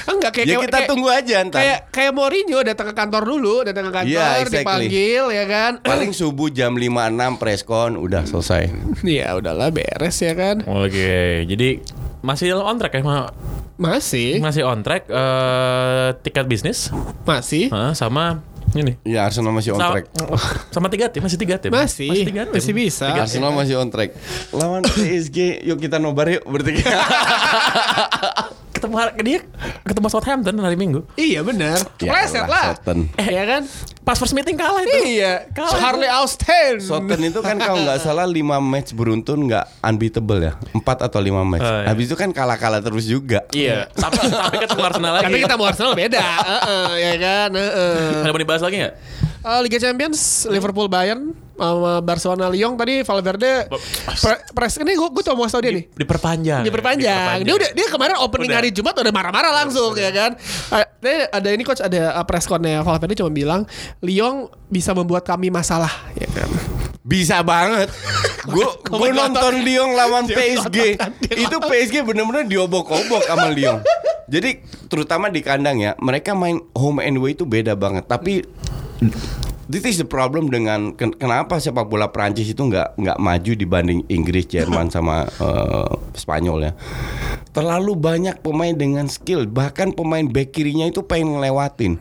Enggak 0.07 0.31
kayak 0.31 0.45
ya 0.45 0.53
kayak- 0.53 0.63
kita 0.63 0.77
kayak- 0.77 0.87
tunggu 0.87 1.07
aja 1.09 1.35
ntar. 1.43 1.59
Kayak 1.59 1.79
kayak 1.89 2.11
Mourinho 2.13 2.59
datang 2.61 2.87
ke 2.87 2.95
kantor 2.95 3.23
dulu, 3.25 3.55
datang 3.61 3.83
ke 3.83 3.93
kantor, 3.93 4.13
Iya, 4.13 4.27
exactly. 4.37 4.61
dipanggil 4.61 5.23
ya 5.33 5.45
kan. 5.45 5.71
Paling 5.89 6.11
subuh 6.11 6.47
jam 6.49 6.71
5.6 6.71 6.87
preskon 7.35 7.97
udah 7.97 8.23
selesai. 8.23 8.69
ya 9.03 9.33
udahlah 9.33 9.69
beres 9.69 10.17
ya 10.17 10.31
kan. 10.31 10.61
Oke, 10.63 11.43
jadi 11.43 11.81
masih 12.21 12.53
on 12.53 12.77
track 12.77 12.93
ya? 12.95 13.33
Masih, 13.77 14.41
Masih 14.41 14.65
on 14.65 14.81
track 14.81 15.05
eh, 15.05 16.09
tiket 16.25 16.49
bisnis 16.49 16.89
masih, 17.23 17.69
Hah, 17.69 17.93
sama 17.93 18.41
ini. 18.75 18.99
Ya 19.07 19.23
Arsenal 19.23 19.55
masih 19.55 19.77
on 19.77 19.79
Sama, 19.79 19.93
track. 19.95 20.05
sama 20.75 20.87
tiga 20.91 21.05
tim, 21.07 21.21
masih 21.23 21.39
tiga 21.39 21.55
tim. 21.61 21.71
masih, 21.71 22.09
masih, 22.11 22.25
tiga 22.27 22.43
tim. 22.49 22.57
masih 22.59 22.73
bisa. 22.75 23.07
Arsenal 23.15 23.51
masih 23.55 23.79
on 23.79 23.89
track. 23.93 24.11
Lawan 24.51 24.83
PSG, 24.91 25.63
yuk 25.63 25.79
kita 25.79 26.01
nobar 26.01 26.27
yuk 26.27 26.43
bertiga. 26.49 26.83
Ketemu 28.77 28.93
dia 29.25 29.39
ketemu 29.81 30.07
Southampton 30.13 30.53
hari 30.61 30.77
Minggu. 30.77 31.01
Iya 31.17 31.41
benar. 31.41 31.81
Ya 31.97 32.13
Kepleset 32.13 32.45
elah, 32.45 32.47
lah. 32.47 32.65
Southampton. 32.77 32.97
Iya 33.17 33.43
kan? 33.49 33.61
Pas 34.05 34.15
first 34.21 34.37
meeting 34.37 34.53
kalah 34.53 34.85
itu. 34.85 35.17
Iya. 35.17 35.49
Kalah. 35.49 35.81
Harley 35.81 36.05
Austin. 36.05 36.77
Soton 36.77 37.19
itu 37.25 37.41
kan 37.41 37.57
kalau 37.57 37.81
nggak 37.81 37.99
salah 37.99 38.29
5 38.29 38.37
match 38.61 38.93
beruntun 38.93 39.49
nggak 39.49 39.65
unbeatable 39.81 40.39
ya. 40.39 40.53
4 40.77 40.79
atau 41.09 41.19
5 41.19 41.43
match. 41.43 41.65
Oh, 41.65 41.73
iya. 41.81 41.87
Habis 41.89 42.05
itu 42.07 42.15
kan 42.15 42.29
kalah-kalah 42.29 42.79
terus 42.85 43.09
juga. 43.09 43.43
Iya. 43.49 43.89
Tapi 43.97 44.29
tapi 44.29 44.55
ketemu 44.61 44.83
Arsenal 44.85 45.11
lagi. 45.17 45.25
Tapi 45.25 45.37
kita 45.41 45.55
mau 45.57 45.65
Arsenal 45.65 45.93
beda. 45.97 46.21
Heeh, 46.21 46.89
ya 47.01 47.13
kan? 47.17 47.49
Heeh. 47.57 48.21
Ada 48.23 48.31
mau 48.31 48.39
dibahas 48.39 48.61
lagi 48.61 48.75
nggak? 48.85 48.95
Eh, 49.47 49.59
Liga 49.63 49.79
Champions 49.79 50.43
Liverpool 50.45 50.91
Bayern 50.91 51.31
sama 51.55 52.03
Barcelona 52.03 52.51
Lyon 52.51 52.75
tadi 52.75 52.99
Valverde 52.99 53.65
pre- 54.19 54.43
press 54.51 54.75
ini 54.75 54.91
gue 54.91 55.07
gue 55.07 55.23
mau 55.31 55.47
tau 55.47 55.57
dia 55.57 55.71
nih 55.71 55.87
Diperpanjang. 55.89 56.61
diperpanjang. 56.61 57.41
Dia 57.41 57.55
udah 57.55 57.69
dia 57.71 57.87
kemarin 57.87 58.19
opening 58.19 58.51
Udah. 58.51 58.59
hari 58.59 58.69
Jumat 58.69 58.93
udah 58.93 59.09
marah-marah 59.09 59.51
langsung 59.55 59.95
ya 59.95 60.11
kan. 60.11 60.35
Eh, 60.69 60.85
dia- 60.99 61.31
ada 61.31 61.49
ini 61.49 61.63
coach 61.63 61.79
ada 61.79 62.13
uh, 62.13 62.25
press 62.27 62.43
connya 62.43 62.83
Valverde 62.83 63.15
cuma 63.15 63.31
bilang 63.31 63.63
Lyon 63.99 64.51
bisa 64.67 64.91
membuat 64.91 65.23
kami 65.23 65.47
masalah 65.47 65.89
ya 66.13 66.27
kan. 66.27 66.49
Bisa 67.01 67.39
banget. 67.39 67.87
Gue 68.47 68.67
gue 68.81 69.09
nonton 69.11 69.53
Lyon 69.57 69.95
lawan 69.95 70.27
PSG. 70.27 70.99
Itu 71.31 71.57
PSG 71.57 72.03
bener-bener 72.03 72.43
diobok-obok 72.43 73.23
sama 73.23 73.47
Lyon. 73.49 73.79
Jadi 74.27 74.59
terutama 74.87 75.27
di 75.27 75.39
kandang 75.39 75.79
ya, 75.79 75.95
mereka 75.97 76.35
main 76.35 76.59
home 76.71 76.99
and 76.99 77.15
away 77.15 77.31
itu 77.31 77.43
beda 77.43 77.73
banget. 77.73 78.03
Tapi 78.05 78.43
This 79.67 79.83
is 79.83 79.99
the 79.99 80.07
problem 80.07 80.47
dengan 80.47 80.95
ken- 80.95 81.11
kenapa 81.11 81.59
sepak 81.59 81.91
bola 81.91 82.07
Prancis 82.07 82.47
itu 82.47 82.63
nggak 82.63 83.03
nggak 83.03 83.17
maju 83.19 83.51
dibanding 83.51 83.99
Inggris, 84.07 84.47
Jerman 84.47 84.87
sama 84.87 85.27
eh, 85.27 85.91
Spanyol 86.15 86.71
ya. 86.71 86.73
Terlalu 87.51 87.99
banyak 87.99 88.39
pemain 88.39 88.71
dengan 88.71 89.11
skill, 89.11 89.43
bahkan 89.43 89.91
pemain 89.91 90.23
back 90.23 90.55
kirinya 90.55 90.87
itu 90.87 91.03
pengen 91.03 91.35
ngelewatin. 91.35 91.99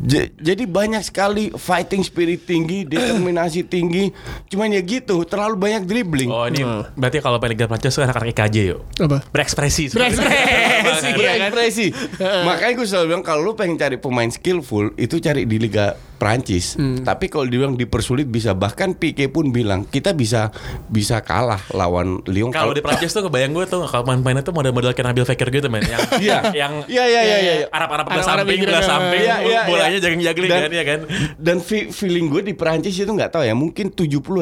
Jadi 0.48 0.64
banyak 0.64 1.04
sekali 1.04 1.52
fighting 1.52 2.00
spirit 2.00 2.48
tinggi, 2.48 2.88
determinasi 2.88 3.68
tinggi. 3.68 4.08
Cuman 4.48 4.72
ya 4.72 4.80
gitu, 4.80 5.28
terlalu 5.28 5.60
banyak 5.60 5.84
dribbling. 5.84 6.32
Oh 6.32 6.48
ini 6.48 6.64
berarti 6.96 7.20
kalau 7.20 7.36
pengen 7.36 7.60
Liga 7.60 7.68
Prancis 7.68 8.00
anak-anak 8.00 8.32
IKJ 8.32 8.56
yuk. 8.64 8.80
Apa? 9.04 9.20
Berekspresi. 9.28 9.92
Berekspresi. 9.92 11.10
Berekspresi. 11.20 11.86
Makanya 12.48 12.72
gue 12.72 12.86
selalu 12.88 13.06
bilang 13.12 13.24
kalau 13.28 13.44
lu 13.44 13.52
pengen 13.52 13.76
cari 13.76 14.00
pemain 14.00 14.32
skillful 14.32 14.96
itu 14.96 15.20
cari 15.20 15.44
di 15.44 15.60
Liga 15.60 15.92
Prancis. 16.14 16.74
Tapi 16.76 17.26
kalau 17.26 17.44
dibilang 17.44 17.74
dipersulit 17.74 18.24
bisa 18.24 18.52
bahkan 18.52 18.92
Pique 18.92 19.26
pun 19.26 19.50
bilang 19.50 19.84
kita 19.84 20.10
bisa 20.10 20.48
bisa 20.86 21.20
kalah 21.20 21.60
lawan 21.70 22.22
Lyon 22.24 22.48
Kalau 22.48 22.70
di 22.70 22.80
Prancis 22.80 23.10
tuh 23.10 23.22
kebayang 23.22 23.52
gue 23.52 23.64
tuh 23.64 23.82
kalau 23.84 24.04
main-mainnya 24.04 24.40
tuh 24.40 24.50
model-model 24.50 24.90
kayak 24.90 25.06
Nabil 25.06 25.24
Fekir 25.24 25.48
gitu 25.50 25.66
men 25.66 25.82
yang 25.82 26.00
Iya. 26.24 26.38
yang 26.52 26.72
Iya 26.84 27.04
iya 27.04 27.20
iya 27.22 27.36
iya. 27.38 27.54
Arab-Arab 27.68 28.04
belah 28.06 28.24
samping, 28.24 28.60
belah 28.60 28.82
samping, 28.82 29.20
Iya, 29.20 29.36
iya, 29.40 29.60
bolanya 29.64 29.90
iya. 29.90 30.00
jagung-jagling 30.00 30.48
Dan- 30.48 30.62
kan 30.62 30.72
ya 30.72 30.84
kan. 30.84 31.00
Dan 31.36 31.56
fe- 31.58 31.90
feeling 31.90 32.26
gue 32.26 32.42
di 32.42 32.54
Prancis 32.54 32.94
itu 32.94 33.06
nggak 33.06 33.30
tahu 33.30 33.42
ya, 33.42 33.52
mungkin 33.52 33.90
70-80% 33.90 34.40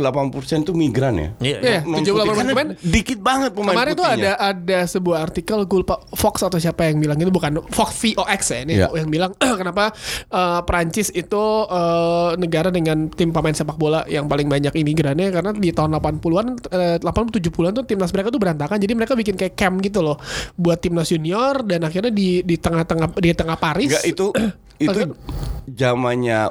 tuh 0.62 0.74
migran 0.74 1.14
ya. 1.14 1.28
Iya. 1.38 1.58
Iya. 1.58 1.80
Non 1.84 2.00
70-80% 2.00 2.12
putih. 2.12 2.32
Karena 2.32 2.52
pemain- 2.52 2.72
dikit 2.78 3.18
banget 3.18 3.50
pemain 3.52 3.74
Kemarin 3.74 3.92
tuh 3.92 4.04
putihnya. 4.04 4.32
ada 4.34 4.50
ada 4.52 4.78
sebuah 4.84 5.18
artikel 5.22 5.58
gue 5.62 5.78
lupa 5.78 5.96
Fox 6.12 6.42
atau 6.42 6.58
siapa 6.58 6.84
yang 6.84 6.98
bilang 6.98 7.16
itu 7.16 7.30
bukan 7.30 7.52
Fox 7.68 7.90
VOX 7.98 8.40
ya 8.48 8.58
ini 8.60 8.72
Iya. 8.74 8.88
yang 8.92 9.08
bilang 9.08 9.30
kenapa 9.60 9.92
eh, 10.28 10.60
Prancis 10.62 11.08
itu 11.10 11.42
eh, 11.66 12.30
negara 12.36 12.68
dengan 12.68 13.06
tim 13.08 13.30
pemain 13.30 13.52
sepak 13.52 13.76
bola 13.76 14.02
yang 14.06 14.26
paling 14.26 14.46
banyak 14.46 14.72
imigrannya 14.72 15.30
karena 15.30 15.50
di 15.52 15.70
tahun 15.70 15.98
80-an 15.98 16.46
eh, 16.70 16.96
80 16.98 17.38
70-an 17.42 17.72
tuh 17.78 17.84
timnas 17.84 18.10
mereka 18.10 18.28
tuh 18.30 18.40
berantakan. 18.40 18.78
Jadi 18.78 18.92
mereka 18.92 19.12
bikin 19.14 19.34
kayak 19.34 19.54
camp 19.54 19.78
gitu 19.80 20.00
loh 20.00 20.16
buat 20.54 20.78
timnas 20.78 21.08
junior 21.08 21.62
dan 21.62 21.82
akhirnya 21.82 22.10
di 22.10 22.42
di 22.42 22.56
tengah-tengah 22.56 23.14
di 23.16 23.30
tengah 23.32 23.56
Paris. 23.56 23.90
Enggak 23.92 24.04
itu 24.06 24.26
itu 24.84 25.00
zamannya 25.68 26.50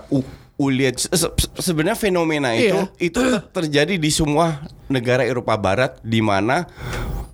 Uliet 0.62 1.02
se- 1.02 1.10
se- 1.10 1.34
sebenarnya 1.58 1.98
fenomena 1.98 2.54
itu 2.54 2.78
Iya. 2.78 2.86
itu 3.02 3.18
ter- 3.18 3.50
terjadi 3.58 3.98
di 3.98 4.10
semua 4.14 4.62
negara 4.88 5.26
Eropa 5.26 5.58
Barat 5.58 5.98
di 6.06 6.22
mana 6.22 6.70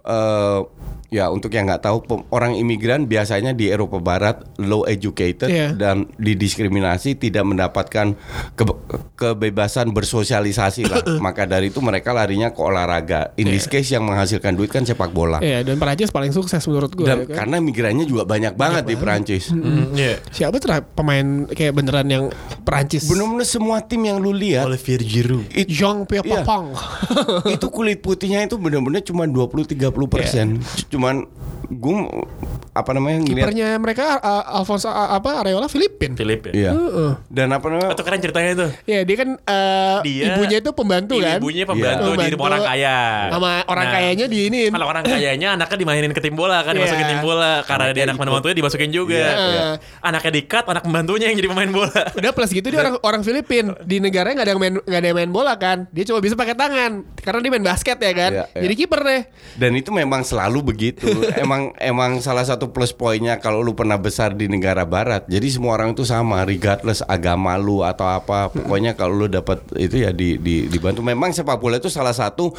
eh, 0.01 0.59
ya 1.07 1.27
untuk 1.27 1.49
yang 1.49 1.65
nggak 1.65 1.81
tahu 1.81 2.03
orang 2.29 2.51
imigran 2.53 3.05
biasanya 3.05 3.51
di 3.51 3.67
Eropa 3.67 3.97
Barat 3.97 4.43
low 4.57 4.83
educated 4.83 5.47
Iya. 5.47 5.71
dan 5.71 6.03
didiskriminasi 6.17 7.15
tidak 7.15 7.43
mendapatkan 7.43 8.11
ke- 8.53 8.67
kebebasan 9.15 9.89
bersosialisasi 9.89 10.83
lah 10.83 10.99
maka 11.19 11.43
dari 11.43 11.67
itu 11.67 11.79
mereka 11.79 12.11
larinya 12.11 12.49
ke 12.49 12.59
olahraga 12.59 13.31
in 13.35 13.47
this 13.47 13.65
case 13.65 13.87
yang 13.87 14.03
menghasilkan 14.03 14.51
duit 14.51 14.67
kan 14.67 14.83
sepak 14.83 15.09
bola 15.09 15.39
Iya 15.39 15.63
dan 15.63 15.77
Prancis 15.77 16.09
paling 16.09 16.29
sukses 16.29 16.59
menurut 16.61 16.91
gue 16.91 17.03
dan 17.03 17.17
ya 17.17 17.25
kan? 17.25 17.35
karena 17.37 17.57
migrannya 17.59 18.03
juga 18.03 18.23
banyak 18.23 18.53
banget 18.53 18.83
di 18.85 18.95
Prancis 18.95 19.49
Hmm, 19.49 19.93
Iya. 19.93 20.19
siapa 20.29 20.57
tuh 20.57 20.67
pemain 20.91 21.23
kayak 21.47 21.73
beneran 21.73 22.05
yang 22.05 22.23
Prancis 22.61 23.07
benar-benar 23.07 23.43
semua 23.43 23.79
tim 23.79 24.03
yang 24.03 24.19
lu 24.19 24.29
lihat 24.29 24.67
Olivier 24.67 24.99
Giroud. 24.99 25.47
it- 25.51 25.69
Jean 25.69 26.03
Pierre 26.03 26.23
Iya. 26.23 26.43
Papang 26.43 26.75
itu 27.47 27.67
kulit 27.69 27.99
putihnya 27.99 28.43
itu 28.43 28.55
benar-benar 28.55 28.99
cuma 29.01 29.23
20-30 29.23 29.71
persen. 30.05 30.59
Cuman 30.97 31.29
gue 31.67 31.95
apa 32.71 32.91
namanya 32.91 33.25
kipernya 33.25 33.75
mereka 33.75 34.17
uh, 34.17 34.55
Alfonso 34.55 34.85
uh, 34.85 35.11
apa 35.11 35.41
Areola 35.41 35.65
Filipin 35.65 36.13
Philip 36.13 36.47
ya. 36.47 36.53
Iya. 36.53 36.71
Heeh. 36.71 37.11
Dan 37.27 37.49
apa 37.49 37.65
namanya? 37.65 37.91
Itu 37.91 38.01
keren 38.01 38.21
ceritanya 38.21 38.49
itu. 38.53 38.67
Ya 38.85 38.99
dia 39.01 39.15
kan 39.17 39.29
uh, 39.35 39.97
Dia- 39.99 40.31
ibunya 40.31 40.57
itu 40.59 40.71
pembantu 40.71 41.17
kan 41.17 41.37
Ibunya 41.37 41.63
pembantu 41.63 42.07
Iya. 42.07 42.21
di 42.21 42.31
rumah 42.31 42.45
orang 42.47 42.61
kaya. 42.63 42.97
Sama 43.27 43.51
orang 43.65 43.83
Nah, 43.83 43.93
kayanya 43.93 44.25
diinin 44.25 44.69
Kalau 44.69 44.87
orang 44.87 45.03
kayanya 45.03 45.47
anaknya 45.53 45.77
dimainin 45.77 46.11
ke 46.11 46.21
tim 46.21 46.33
bola 46.33 46.61
kan 46.61 46.71
Iya. 46.71 46.79
dimasukin 46.79 47.07
tim 47.09 47.21
bola 47.21 47.51
karena 47.63 47.85
dia 47.91 48.03
anak 48.05 48.15
pembantunya 48.15 48.55
dimasukin 48.55 48.89
juga. 48.89 49.17
Iya, 49.17 49.33
iya. 49.35 49.65
Anaknya 49.99 50.31
dikat, 50.33 50.63
anak 50.65 50.83
pembantunya 50.83 51.25
yang 51.27 51.35
jadi 51.35 51.49
pemain 51.49 51.71
bola. 51.73 52.01
Udah 52.13 52.31
plus 52.31 52.51
gitu 52.51 52.67
dia 52.67 52.79
orang 52.79 52.95
orang 53.01 53.21
Filipin 53.21 53.75
di 53.83 53.97
negaranya 53.97 54.37
nggak 54.37 54.45
ada 54.45 54.53
yang 54.53 54.61
main 54.61 54.73
nggak 54.77 54.99
ada 54.99 55.07
yang 55.07 55.17
main 55.17 55.31
bola 55.33 55.53
kan 55.55 55.89
dia 55.89 56.05
cuma 56.05 56.21
bisa 56.21 56.33
pakai 56.33 56.53
tangan 56.53 57.03
karena 57.17 57.39
dia 57.41 57.51
main 57.51 57.65
basket 57.65 57.97
ya 57.97 58.13
kan 58.13 58.31
Iya, 58.31 58.43
iya. 58.47 58.61
jadi 58.61 58.73
kiper 58.77 59.01
deh 59.01 59.21
Dan 59.57 59.71
itu 59.73 59.89
memang 59.89 60.21
selalu 60.21 60.61
begitu. 60.63 61.09
emang 61.35 61.56
emang 61.77 62.21
salah 62.21 62.45
satu 62.45 62.69
plus 62.69 62.93
poinnya 62.93 63.37
kalau 63.37 63.61
lu 63.61 63.73
pernah 63.73 63.97
besar 63.97 64.33
di 64.33 64.45
negara 64.45 64.85
barat. 64.85 65.25
Jadi 65.27 65.47
semua 65.49 65.77
orang 65.77 65.93
itu 65.93 66.05
sama, 66.05 66.45
regardless 66.45 67.01
agama 67.05 67.57
lu 67.57 67.81
atau 67.81 68.07
apa. 68.07 68.49
Pokoknya 68.49 68.93
kalau 68.93 69.13
lu 69.13 69.27
dapat 69.27 69.61
itu 69.75 70.05
ya 70.05 70.13
di, 70.13 70.37
di 70.37 70.69
dibantu. 70.69 71.01
Memang 71.01 71.33
sepak 71.33 71.57
bola 71.57 71.77
itu 71.77 71.89
salah 71.89 72.13
satu 72.13 72.53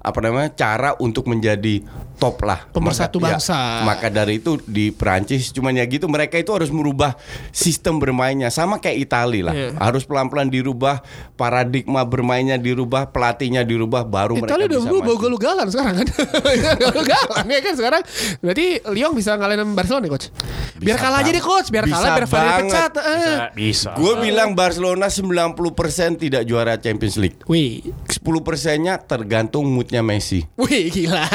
apa 0.00 0.18
namanya 0.22 0.50
cara 0.54 0.94
untuk 0.98 1.26
menjadi 1.26 1.82
top 2.16 2.40
lah. 2.46 2.70
Pemersatu 2.70 3.18
Maka- 3.18 3.36
bangsa. 3.36 3.58
ya, 3.58 3.84
maka 3.84 4.06
dari 4.08 4.38
itu 4.38 4.58
di 4.64 4.94
Perancis 4.94 5.50
cuman 5.50 5.74
ya 5.74 5.84
gitu 5.84 6.06
mereka 6.06 6.38
itu 6.38 6.50
harus 6.54 6.70
merubah 6.70 7.18
sistem 7.50 7.98
bermainnya 7.98 8.48
sama 8.48 8.78
kayak 8.78 9.10
Itali 9.10 9.42
lah. 9.42 9.54
Iya. 9.54 9.70
Harus 9.78 10.06
pelan-pelan 10.06 10.48
dirubah 10.48 11.02
paradigma 11.34 12.06
bermainnya 12.06 12.56
dirubah, 12.56 13.10
pelatihnya 13.10 13.66
dirubah 13.66 14.06
baru 14.06 14.38
mereka 14.38 14.54
Italia 14.54 14.66
udah 14.70 14.78
bisa 14.80 14.90
maju. 14.90 15.02
bawa 15.02 15.16
gol 15.18 15.36
galan 15.38 15.68
sekarang 15.70 15.94
kan. 16.00 16.06
Galan 17.14 17.46
ya 17.50 17.60
kan 17.60 17.74
sekarang. 17.76 18.02
Berarti 18.44 18.66
Lyon 18.92 19.16
bisa 19.16 19.40
ngalahin 19.40 19.72
Barcelona 19.72 20.04
nih 20.04 20.12
coach. 20.12 20.26
Biar 20.76 21.00
Bisa 21.00 21.04
kalah 21.08 21.18
aja 21.24 21.30
deh 21.32 21.40
coach, 21.40 21.68
biar 21.72 21.84
Bisa 21.88 21.96
kalah 21.96 22.12
biar 22.12 22.26
banget. 22.28 22.64
pecat. 22.68 22.92
Eh. 23.00 23.16
Bisa, 23.16 23.44
bisa. 23.56 23.90
Gue 23.96 24.12
bilang 24.20 24.52
Barcelona 24.52 25.08
90% 25.08 26.20
tidak 26.20 26.44
juara 26.44 26.76
Champions 26.76 27.16
League. 27.16 27.40
Wih, 27.48 27.80
10 28.24 28.40
persennya 28.40 28.96
tergantung 28.96 29.68
moodnya 29.68 30.00
Messi. 30.00 30.40
wih 30.56 30.88
gila. 30.88 31.28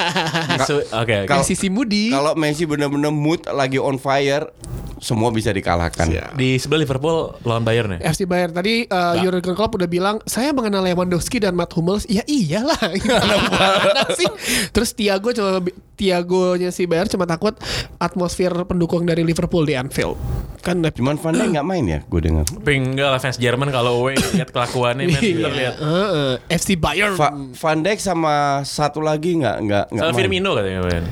Oke, 0.58 0.90
oke. 0.90 1.18
Kalau- 1.30 1.46
Sisi 1.46 1.70
Mudi. 1.70 2.10
Kalau 2.10 2.34
Messi 2.34 2.66
benar-benar 2.66 3.10
mood 3.10 3.46
lagi 3.46 3.78
on 3.78 3.96
fire, 3.96 4.50
semua 4.98 5.30
bisa 5.30 5.50
dikalahkan. 5.50 6.10
Di 6.34 6.58
sebelah 6.58 6.82
Liverpool 6.82 7.38
lawan 7.42 7.62
Bayern 7.62 7.94
ya. 7.96 8.10
FC 8.10 8.26
Bayern 8.26 8.52
tadi 8.52 8.84
uh, 8.84 9.16
Jurgen 9.16 9.54
Klopp 9.54 9.78
udah 9.78 9.86
bilang 9.86 10.18
saya 10.26 10.50
mengenal 10.50 10.82
Lewandowski 10.82 11.38
dan 11.38 11.54
Matt 11.54 11.72
Hummels 11.72 12.04
ya 12.06 12.26
iyalah 12.26 12.76
sih 14.20 14.28
terus 14.70 14.92
Thiago 14.92 15.32
cuma 15.32 15.64
Thiagonya 15.94 16.72
si 16.72 16.84
Bayern 16.84 17.08
cuma 17.08 17.24
takut 17.24 17.56
atmosfer 17.96 18.52
pendukung 18.64 19.04
dari 19.04 19.22
Liverpool 19.22 19.64
di 19.64 19.72
Anfield 19.74 20.16
kan 20.60 20.84
Cuman 20.90 21.16
Van 21.16 21.32
Dijk 21.32 21.56
nggak 21.56 21.64
main 21.66 21.86
ya, 21.88 22.00
gue 22.04 22.20
dengar. 22.20 22.44
Enggak 22.60 23.10
lah 23.10 23.20
fans 23.22 23.40
Jerman 23.40 23.72
kalau 23.72 24.04
away 24.04 24.20
lihat 24.36 24.52
kelakuannya 24.52 25.08
men, 25.08 25.24
Iya. 25.24 25.48
lihat. 25.48 25.76
Heeh, 25.78 26.32
FC 26.52 26.76
Bayern 26.80 27.14
Va- 27.14 27.36
Van 27.36 27.78
Dijk 27.78 28.00
sama 28.00 28.36
satu 28.64 29.00
lagi 29.00 29.36
nggak 29.36 29.58
nggak 29.62 29.86
nggak 29.90 30.06
Sama. 30.06 30.18
Firmino 30.18 30.50
katanya 30.54 30.82
main. 30.82 31.06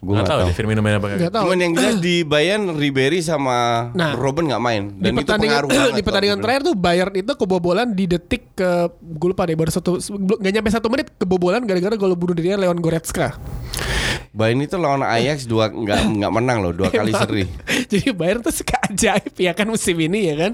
Gue 0.00 0.16
Nggak 0.16 0.22
nggak 0.22 0.32
tahu 0.32 0.48
deh 0.48 0.54
Firmino 0.54 0.80
main 0.80 0.96
apa 0.96 1.06
enggak. 1.10 1.28
tahu 1.28 1.44
Cuman 1.44 1.58
yang 1.60 1.72
jelas 1.74 1.96
di 1.98 2.14
Bayern 2.22 2.72
Ribery 2.72 3.20
sama 3.20 3.90
Nah. 3.92 4.14
Robben 4.14 4.48
nggak 4.48 4.56
main 4.58 4.82
di 4.88 5.02
dan 5.02 5.12
itu 5.12 5.18
pertandingan 5.20 5.52
pengaruh 5.52 5.68
banget. 5.76 5.92
di 5.92 6.02
pertandingan 6.02 6.32
kalau 6.32 6.44
terakhir 6.46 6.62
tuh 6.62 6.74
Bayern 6.74 7.12
itu 7.14 7.32
kebobolan 7.34 7.88
di 7.90 8.04
detik 8.06 8.42
ke 8.54 8.70
gue 8.96 9.28
lupa 9.28 9.44
deh 9.44 9.52
baru 9.54 9.68
satu 9.68 10.00
nggak 10.00 10.52
nyampe 10.52 10.70
satu 10.70 10.88
menit 10.88 11.12
kebobolan 11.14 11.60
gara-gara 11.62 11.92
gol 11.94 12.14
bunuh 12.14 12.32
diri 12.32 12.54
Leon 12.54 12.78
Goretzka 12.78 13.36
Bayern 14.30 14.62
itu 14.62 14.78
lawan 14.78 15.02
Ajax 15.02 15.44
dua 15.44 15.68
nggak 15.68 16.00
nggak 16.16 16.32
menang 16.32 16.58
loh 16.60 16.72
dua 16.72 16.88
kali 16.96 17.12
seri. 17.12 17.44
jadi 17.84 18.14
Bayern 18.14 18.40
tuh 18.40 18.54
suka 18.54 18.80
ajaib 18.82 19.36
ya 19.36 19.52
kan 19.52 19.68
musim 19.68 19.98
ini 19.98 20.20
ya 20.24 20.36
kan 20.38 20.52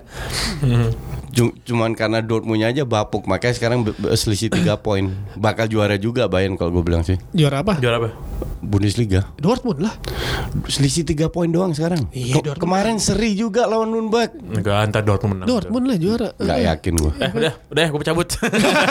Cu- 0.58 1.25
Cuman 1.37 1.92
karena 1.92 2.18
Dortmundnya 2.18 2.68
aja 2.68 2.83
bapuk 2.83 3.25
makanya 3.25 3.55
sekarang 3.55 3.85
selisih 4.12 4.49
3 4.49 4.64
poin. 4.81 5.07
Bakal 5.35 5.66
juara 5.66 5.94
juga 5.94 6.27
Bayern 6.27 6.55
kalau 6.55 6.72
gue 6.72 6.85
bilang 6.85 7.03
sih. 7.03 7.20
juara 7.31 7.61
apa 7.61 7.77
Juara 7.77 7.96
apa? 7.99 8.11
Bundesliga. 8.59 9.29
Dortmund 9.37 9.79
lah 9.81 9.94
Selisih 10.66 11.05
3 11.05 11.29
poin 11.29 11.46
doang 11.46 11.70
sekarang. 11.70 12.09
Iya, 12.11 12.35
Ke- 12.35 12.44
Dortmund. 12.46 12.62
kemarin 12.62 12.96
seri 12.96 13.33
juga 13.33 13.64
lawan 13.64 13.88
Nürnberg. 13.88 14.33
Enggak, 14.33 14.77
antar 14.81 15.03
Dortmund 15.03 15.33
menang. 15.37 15.46
Dortmund 15.46 15.85
lah 15.85 15.96
juara 15.96 16.29
Nggak 16.35 16.61
yakin 16.66 16.92
gue. 16.96 17.12
Eh, 17.18 17.31
udah, 17.33 17.53
udah 17.68 17.85
gue 17.87 18.01
cabut. 18.03 18.29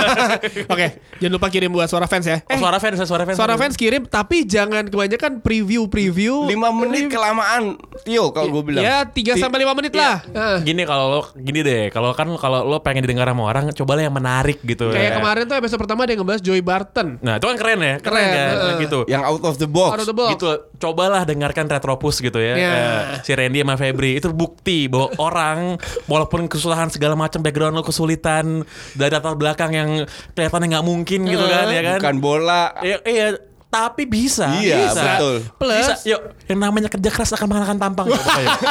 Oke, 0.74 0.88
jangan 1.18 1.34
lupa 1.34 1.48
kirim 1.50 1.70
buat 1.70 1.88
suara 1.88 2.06
fans 2.06 2.26
ya. 2.26 2.38
Oh, 2.46 2.58
suara 2.58 2.78
fans, 2.78 2.98
suara 3.00 3.24
fans. 3.24 3.36
suara 3.36 3.56
fans 3.56 3.76
kirim, 3.76 4.06
tapi 4.06 4.46
jangan 4.46 4.86
kebanyakan 4.86 5.42
preview-preview. 5.42 6.46
5 6.46 6.54
menit 6.76 7.10
kelamaan. 7.10 7.76
Tio 8.04 8.30
kalau 8.30 8.50
gue 8.52 8.64
bilang. 8.66 8.84
Ya, 8.84 9.04
3 9.04 9.12
Ti- 9.34 9.42
sampai 9.42 9.60
5 9.60 9.74
menit 9.74 9.94
lah. 9.94 10.22
Ah. 10.32 10.58
Gini 10.62 10.84
kalau 10.84 11.06
lo 11.10 11.22
gini 11.34 11.60
deh, 11.62 11.90
kalau 11.90 12.14
kan 12.14 12.30
kalau 12.36 12.63
lo 12.63 12.80
pengen 12.80 13.04
didengar 13.04 13.28
sama 13.28 13.43
orang, 13.45 13.71
cobalah 13.71 14.04
yang 14.06 14.15
menarik 14.15 14.60
gitu 14.62 14.91
Kayak 14.91 15.12
ya. 15.12 15.17
kemarin 15.19 15.43
tuh 15.48 15.56
episode 15.58 15.80
pertama 15.82 16.06
dia 16.06 16.15
ngebahas 16.15 16.41
Joey 16.41 16.63
Barton. 16.63 17.17
Nah, 17.19 17.39
itu 17.39 17.45
kan 17.48 17.58
keren 17.58 17.80
ya, 17.82 17.95
keren, 18.00 18.15
Keren, 18.21 18.32
kan 18.32 18.56
heeh. 18.56 18.76
gitu. 18.88 19.00
Yang 19.08 19.24
out 19.26 19.43
of 19.43 19.56
the 19.58 19.69
box. 19.69 19.91
Out 19.91 20.02
of 20.02 20.10
the 20.10 20.17
box. 20.17 20.30
Gitu, 20.36 20.48
cobalah 20.80 21.21
dengarkan 21.24 21.65
Retropus 21.65 22.19
gitu 22.19 22.39
ya. 22.39 22.54
Ya. 22.56 22.71
Eh, 22.71 23.02
si 23.24 23.32
Randy 23.34 23.63
sama 23.63 23.76
Febri 23.76 24.17
itu 24.17 24.30
bukti 24.32 24.88
bahwa 24.88 25.10
orang 25.32 25.58
walaupun 26.06 26.45
kesusahan 26.45 26.91
segala 26.91 27.17
macam 27.17 27.41
background 27.41 27.76
lo 27.76 27.84
kesulitan 27.84 28.63
dari 28.93 29.12
latar 29.12 29.36
belakang 29.36 29.71
yang 29.71 29.89
kelihatannya 30.34 30.67
nggak 30.76 30.86
mungkin 30.86 31.19
gitu 31.26 31.45
kan 31.45 31.65
ya 31.71 31.82
kan. 31.82 32.00
Bukan 32.02 32.17
bola. 32.19 32.76
Iya, 32.80 32.98
iya, 33.08 33.28
tapi 33.76 34.08
bisa. 34.08 34.48
Iya, 34.64 34.88
bisa. 34.88 35.04
betul. 35.04 35.36
Plus- 35.60 35.84
Bisa. 35.84 35.96
Yuk, 36.08 36.22
yang 36.48 36.60
namanya 36.64 36.88
kerja 36.88 37.12
keras 37.12 37.36
akan 37.36 37.48
mengalahkan 37.52 37.76
tampang. 37.76 38.08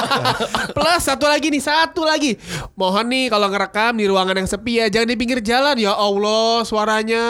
Plus 0.77 1.03
satu 1.05 1.29
lagi 1.29 1.53
nih, 1.53 1.61
satu 1.61 2.09
lagi. 2.09 2.41
Mohon 2.73 3.13
nih 3.13 3.25
kalau 3.29 3.53
ngerekam 3.53 4.01
di 4.01 4.09
ruangan 4.09 4.41
yang 4.41 4.49
sepi 4.49 4.81
ya, 4.81 4.89
jangan 4.89 5.13
di 5.13 5.17
pinggir 5.21 5.45
jalan 5.45 5.77
ya 5.77 5.93
Allah 5.93 6.65
suaranya. 6.65 7.25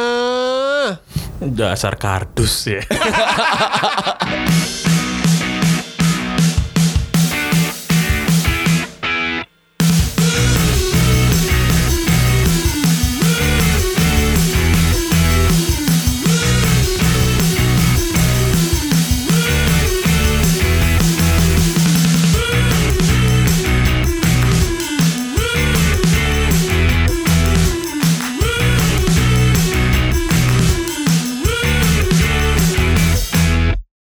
Dasar 1.42 1.98
kardus 1.98 2.70
ya. 2.70 2.78